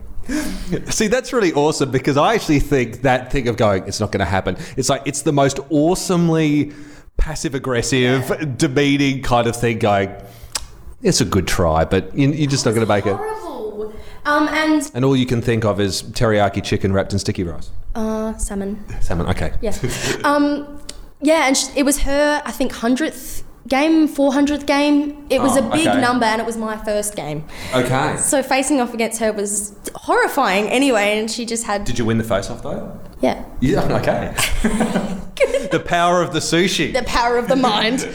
See, 0.90 1.06
that's 1.06 1.32
really 1.32 1.54
awesome 1.54 1.90
because 1.90 2.18
I 2.18 2.34
actually 2.34 2.60
think 2.60 3.00
that 3.02 3.32
thing 3.32 3.48
of 3.48 3.56
going, 3.56 3.84
it's 3.86 4.00
not 4.00 4.12
going 4.12 4.18
to 4.18 4.30
happen. 4.30 4.58
It's 4.76 4.90
like 4.90 5.02
it's 5.06 5.22
the 5.22 5.32
most 5.32 5.58
awesomely 5.70 6.72
passive 7.16 7.54
aggressive, 7.54 8.58
demeaning 8.58 9.22
kind 9.22 9.46
of 9.46 9.56
thing. 9.56 9.78
Going, 9.78 10.14
it's 11.02 11.20
a 11.20 11.24
good 11.24 11.46
try, 11.46 11.84
but 11.84 12.16
you- 12.16 12.32
you're 12.32 12.50
just 12.50 12.64
not 12.64 12.72
going 12.74 12.86
to 12.86 12.92
make 12.92 13.06
it. 13.06 13.14
Horrible. 13.16 13.92
Um, 14.24 14.48
and 14.48 14.90
And 14.94 15.04
all 15.04 15.14
you 15.16 15.26
can 15.26 15.40
think 15.40 15.64
of 15.64 15.80
is 15.80 16.02
teriyaki 16.02 16.62
chicken 16.62 16.92
wrapped 16.92 17.12
in 17.12 17.18
sticky 17.18 17.44
rice. 17.44 17.70
uh, 17.94 18.36
salmon. 18.38 18.84
Salmon. 19.00 19.26
Okay. 19.28 19.52
Yeah. 19.60 19.72
um, 20.24 20.80
yeah, 21.22 21.46
and 21.46 21.56
sh- 21.56 21.68
it 21.76 21.84
was 21.84 22.00
her, 22.00 22.42
I 22.44 22.50
think, 22.50 22.72
100th 22.72 23.44
game, 23.68 24.08
400th 24.08 24.66
game. 24.66 25.26
It 25.30 25.40
was 25.40 25.56
Oh, 25.56 25.60
a 25.68 25.70
big 25.76 25.86
okay. 25.86 26.00
number 26.00 26.24
and 26.26 26.40
it 26.40 26.46
was 26.46 26.56
my 26.56 26.76
first 26.76 27.14
game. 27.16 27.44
Okay. 27.74 28.16
So 28.18 28.42
facing 28.42 28.80
off 28.80 28.92
against 28.94 29.20
her 29.20 29.32
was 29.32 29.74
horrifying 29.94 30.66
anyway, 30.68 31.18
and 31.18 31.30
she 31.30 31.46
just 31.46 31.64
had. 31.64 31.84
Did 31.84 31.98
you 31.98 32.04
win 32.04 32.18
the 32.18 32.24
face 32.24 32.50
off 32.50 32.62
though? 32.62 32.98
yeah. 33.20 33.44
Yeah. 33.60 33.96
Okay. 34.00 34.34
the 35.70 35.80
power 35.84 36.20
of 36.22 36.32
the 36.32 36.40
sushi. 36.40 36.92
The 36.92 37.02
power 37.04 37.38
of 37.38 37.46
the 37.48 37.56
mind. 37.56 38.00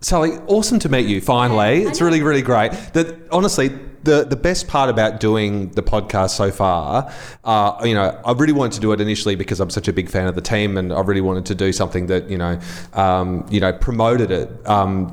Sally, 0.00 0.38
awesome 0.46 0.78
to 0.80 0.88
meet 0.88 1.06
you 1.06 1.20
finally. 1.20 1.82
It's 1.82 2.00
really, 2.00 2.22
really 2.22 2.42
great. 2.42 2.70
That 2.92 3.16
honestly, 3.32 3.68
the 4.04 4.24
the 4.24 4.36
best 4.36 4.68
part 4.68 4.88
about 4.88 5.18
doing 5.18 5.70
the 5.70 5.82
podcast 5.82 6.30
so 6.30 6.52
far, 6.52 7.12
uh, 7.44 7.80
you 7.84 7.94
know, 7.94 8.20
I 8.24 8.32
really 8.32 8.52
wanted 8.52 8.74
to 8.74 8.80
do 8.80 8.92
it 8.92 9.00
initially 9.00 9.34
because 9.34 9.58
I'm 9.58 9.70
such 9.70 9.88
a 9.88 9.92
big 9.92 10.08
fan 10.08 10.28
of 10.28 10.36
the 10.36 10.40
team, 10.40 10.76
and 10.76 10.92
I 10.92 11.00
really 11.00 11.20
wanted 11.20 11.46
to 11.46 11.54
do 11.56 11.72
something 11.72 12.06
that 12.06 12.30
you 12.30 12.38
know, 12.38 12.60
um, 12.92 13.44
you 13.50 13.58
know, 13.58 13.72
promoted 13.72 14.30
it. 14.30 14.68
Um, 14.68 15.12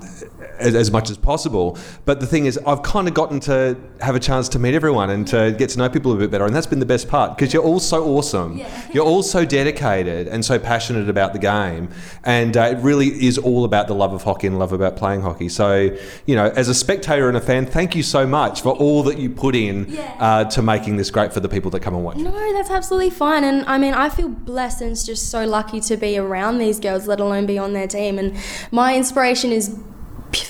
as, 0.60 0.76
as 0.76 0.92
much 0.92 1.10
as 1.10 1.18
possible, 1.18 1.78
but 2.06 2.20
the 2.20 2.26
thing 2.28 2.46
is, 2.46 2.58
I've 2.66 2.84
kind 2.84 3.08
of 3.08 3.14
gotten 3.14 3.40
to 3.42 3.78
have 4.02 4.16
a 4.16 4.20
chance 4.20 4.50
to 4.50 4.60
meet 4.60 4.74
everyone 4.76 5.10
and 5.10 5.28
to 5.28 5.54
get 5.58 5.70
to 5.72 5.78
know 5.80 5.90
people 5.90 6.12
a 6.14 6.18
bit 6.18 6.32
better, 6.32 6.46
and 6.46 6.56
that's 6.56 6.68
been 6.68 6.80
the 6.80 6.86
best 6.86 7.08
part 7.08 7.36
because 7.38 7.54
you're 7.54 7.64
all 7.64 7.80
so 7.80 8.06
awesome. 8.06 8.58
yeah. 8.58 8.66
You're 8.94 9.06
all 9.06 9.24
so 9.24 9.44
dedicated 9.44 10.28
and 10.30 10.46
so 10.46 10.58
passionate 10.58 11.10
about 11.10 11.34
the 11.34 11.40
game, 11.40 11.90
and 12.24 12.56
uh, 12.56 12.62
it 12.74 12.78
really 12.78 13.08
is 13.26 13.38
all 13.38 13.66
about 13.66 13.88
the 13.88 13.96
love 13.96 14.14
of 14.14 14.24
hockey 14.24 14.48
and 14.48 14.58
love 14.58 14.72
about 14.72 14.96
playing 14.96 15.22
hockey. 15.22 15.50
So, 15.50 15.96
you 16.26 16.36
know, 16.36 16.46
as 16.56 16.70
a 16.70 16.74
spectator 16.74 17.28
and 17.28 17.36
a 17.36 17.42
fan, 17.42 17.66
thank 17.66 17.96
you 17.96 18.04
so 18.04 18.26
much 18.26 18.62
for 18.62 18.70
all 18.74 19.04
that 19.04 19.18
you 19.18 19.30
put 19.30 19.56
in 19.56 19.88
Yeah. 19.90 20.16
uh, 20.20 20.44
to 20.46 20.62
making 20.62 20.96
this 20.98 21.12
great 21.12 21.34
for 21.34 21.40
the 21.42 21.50
people 21.50 21.72
that 21.72 21.82
come 21.82 21.94
and 21.96 22.04
watch. 22.06 22.18
No, 22.18 22.54
that's 22.54 22.70
absolutely 22.70 23.10
fine. 23.10 23.44
And 23.44 23.66
I 23.66 23.78
mean, 23.78 23.94
I 23.94 24.10
feel 24.10 24.30
blessed 24.30 24.82
and 24.82 24.96
just 25.06 25.30
so 25.30 25.46
lucky 25.46 25.82
to 25.82 25.98
be 25.98 26.18
around 26.18 26.58
these 26.60 26.80
girls, 26.80 27.08
let 27.08 27.20
alone 27.20 27.46
be 27.46 27.58
on 27.58 27.74
their 27.74 27.88
team. 27.88 28.18
And 28.18 28.38
my 28.72 28.96
inspiration 28.96 29.52
is 29.52 29.78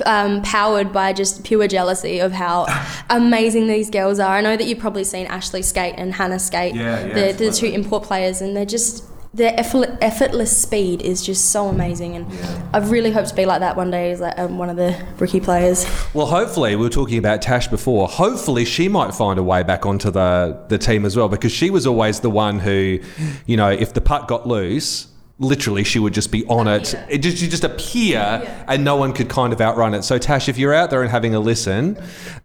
um, 0.05 0.41
powered 0.41 0.91
by 0.91 1.13
just 1.13 1.43
pure 1.43 1.67
jealousy 1.67 2.19
of 2.19 2.31
how 2.31 2.65
amazing 3.09 3.67
these 3.67 3.89
girls 3.89 4.19
are. 4.19 4.35
I 4.35 4.41
know 4.41 4.57
that 4.57 4.65
you've 4.65 4.79
probably 4.79 5.03
seen 5.03 5.27
Ashley 5.27 5.61
skate 5.61 5.95
and 5.97 6.13
Hannah 6.13 6.39
skate, 6.39 6.75
Yeah, 6.75 7.05
yeah, 7.05 7.31
the, 7.31 7.45
the 7.45 7.51
two 7.51 7.67
import 7.67 8.03
players, 8.03 8.41
and 8.41 8.55
they're 8.55 8.65
just. 8.65 9.03
Their 9.33 9.53
effort, 9.59 9.97
effortless 9.99 10.55
speed 10.55 11.01
is 11.01 11.21
just 11.21 11.51
so 11.51 11.67
amazing, 11.67 12.15
and 12.15 12.25
I 12.73 12.77
really 12.77 13.11
hope 13.11 13.25
to 13.25 13.35
be 13.35 13.45
like 13.45 13.59
that 13.59 13.75
one 13.75 13.91
day 13.91 14.11
as 14.11 14.21
like, 14.21 14.39
um, 14.39 14.57
one 14.57 14.69
of 14.69 14.77
the 14.77 14.97
rookie 15.19 15.41
players. 15.41 15.85
Well, 16.13 16.25
hopefully, 16.27 16.77
we 16.77 16.83
were 16.83 16.89
talking 16.89 17.17
about 17.17 17.41
Tash 17.41 17.67
before. 17.67 18.07
Hopefully, 18.07 18.63
she 18.63 18.87
might 18.87 19.13
find 19.13 19.37
a 19.37 19.43
way 19.43 19.61
back 19.61 19.85
onto 19.85 20.09
the, 20.09 20.57
the 20.69 20.77
team 20.77 21.03
as 21.03 21.17
well 21.17 21.27
because 21.27 21.51
she 21.51 21.69
was 21.69 21.85
always 21.85 22.21
the 22.21 22.29
one 22.29 22.59
who, 22.59 22.99
you 23.45 23.57
know, 23.57 23.69
if 23.69 23.93
the 23.93 23.99
puck 23.99 24.29
got 24.29 24.47
loose, 24.47 25.07
literally 25.37 25.83
she 25.83 25.99
would 25.99 26.13
just 26.13 26.31
be 26.31 26.45
on 26.45 26.67
it. 26.67 26.93
It 27.09 27.17
just 27.19 27.41
you 27.41 27.49
just 27.49 27.63
appear, 27.65 28.19
and 28.67 28.83
no 28.85 28.95
one 28.95 29.11
could 29.13 29.27
kind 29.29 29.51
of 29.51 29.59
outrun 29.59 29.93
it. 29.93 30.03
So, 30.03 30.17
Tash, 30.17 30.47
if 30.47 30.57
you're 30.57 30.73
out 30.73 30.89
there 30.89 31.01
and 31.01 31.11
having 31.11 31.35
a 31.35 31.39
listen, 31.39 31.97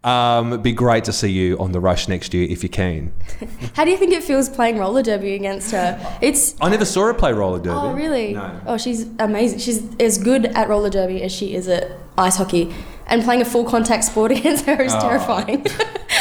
um, 0.03 0.49
it'd 0.49 0.63
be 0.63 0.73
great 0.73 1.05
to 1.05 1.13
see 1.13 1.31
you 1.31 1.57
on 1.59 1.73
the 1.73 1.81
rush 1.81 2.09
next 2.09 2.35
year 2.35 2.47
if 2.51 2.63
you 2.63 2.69
can. 2.69 3.13
How 3.75 3.85
do 3.85 3.91
you 3.91 3.97
think 3.97 4.13
it 4.13 4.25
feels 4.25 4.49
playing 4.49 4.79
roller 4.79 5.03
derby 5.03 5.35
against 5.35 5.71
her? 5.71 6.19
It's 6.21 6.57
I 6.61 6.69
never 6.69 6.85
saw 6.85 7.07
her 7.07 7.15
play 7.15 7.33
roller 7.33 7.59
derby. 7.61 7.77
Oh, 7.77 7.93
really? 7.93 8.35
No. 8.35 8.61
Oh, 8.67 8.77
she's 8.77 9.07
amazing. 9.19 9.61
She's 9.61 9.83
as 10.01 10.19
good 10.19 10.47
at 10.47 10.69
roller 10.69 10.91
derby 10.91 11.23
as 11.23 11.31
she 11.33 11.55
is 11.55 11.69
at 11.69 11.93
ice 12.19 12.37
hockey. 12.37 12.75
And 13.07 13.25
playing 13.25 13.41
a 13.43 13.45
full 13.45 13.65
contact 13.65 14.05
sport 14.05 14.31
against 14.39 14.67
her 14.67 14.77
Oh. 14.81 14.85
is 14.85 14.93
terrifying. 14.95 15.67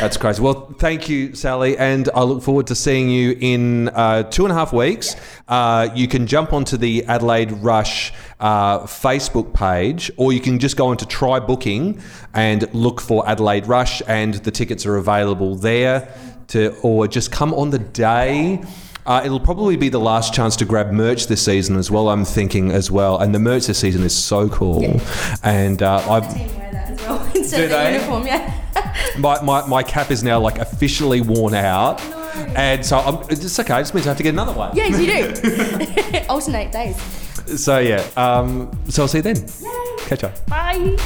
That's 0.00 0.16
crazy. 0.16 0.40
Well, 0.40 0.72
thank 0.78 1.08
you, 1.08 1.34
Sally, 1.34 1.76
and 1.76 2.08
I 2.14 2.22
look 2.22 2.42
forward 2.44 2.68
to 2.68 2.76
seeing 2.76 3.10
you 3.10 3.36
in 3.40 3.88
uh, 3.88 4.22
two 4.24 4.44
and 4.44 4.52
a 4.52 4.54
half 4.54 4.72
weeks. 4.72 5.16
Uh, 5.48 5.88
you 5.92 6.06
can 6.06 6.28
jump 6.28 6.52
onto 6.52 6.76
the 6.76 7.04
Adelaide 7.06 7.50
Rush 7.50 8.12
uh, 8.38 8.80
Facebook 8.80 9.52
page, 9.52 10.08
or 10.16 10.32
you 10.32 10.38
can 10.40 10.60
just 10.60 10.76
go 10.76 10.92
into 10.92 11.04
TryBooking 11.04 12.00
and 12.32 12.72
look 12.72 13.00
for 13.00 13.28
Adelaide 13.28 13.66
Rush, 13.66 14.00
and 14.06 14.34
the 14.34 14.52
tickets 14.52 14.86
are 14.86 14.96
available 14.96 15.56
there. 15.56 16.14
To 16.48 16.74
or 16.82 17.06
just 17.08 17.30
come 17.32 17.52
on 17.52 17.70
the 17.70 17.78
day. 17.80 18.62
Uh, 19.04 19.22
it'll 19.24 19.40
probably 19.40 19.76
be 19.76 19.88
the 19.88 19.98
last 20.00 20.32
chance 20.32 20.54
to 20.56 20.64
grab 20.64 20.92
merch 20.92 21.26
this 21.26 21.42
season 21.44 21.76
as 21.76 21.90
well. 21.90 22.08
I'm 22.08 22.24
thinking 22.24 22.70
as 22.70 22.90
well, 22.90 23.18
and 23.18 23.34
the 23.34 23.38
merch 23.38 23.66
this 23.66 23.78
season 23.78 24.02
is 24.04 24.14
so 24.16 24.48
cool. 24.48 25.00
And 25.42 25.82
uh, 25.82 25.96
I've 26.08 26.32
Team 26.32 26.56
wear 26.56 26.70
that 26.72 26.90
as 26.92 27.00
well 27.00 27.22
instead 27.34 27.56
Do 27.56 27.64
of 27.64 27.70
the 27.70 27.76
they? 27.76 27.92
uniform, 27.94 28.26
yeah. 28.26 28.67
My, 29.18 29.40
my, 29.42 29.66
my 29.66 29.82
cap 29.82 30.10
is 30.10 30.22
now 30.22 30.40
like 30.40 30.58
officially 30.58 31.20
worn 31.20 31.54
out. 31.54 32.00
And 32.56 32.84
so 32.84 32.98
I'm, 32.98 33.26
it's 33.30 33.58
okay. 33.58 33.76
It 33.76 33.82
just 33.82 33.94
means 33.94 34.06
I 34.06 34.10
have 34.10 34.16
to 34.16 34.22
get 34.22 34.34
another 34.34 34.52
one. 34.52 34.74
yes, 34.76 34.98
you 35.00 35.06
do. 36.12 36.18
Alternate 36.28 36.72
days. 36.72 36.96
So 37.60 37.78
yeah. 37.78 38.06
Um, 38.16 38.70
so 38.88 39.02
I'll 39.02 39.08
see 39.08 39.18
you 39.18 39.22
then. 39.22 39.46
Catch 40.06 40.24
up. 40.24 40.46
Bye. 40.46 40.96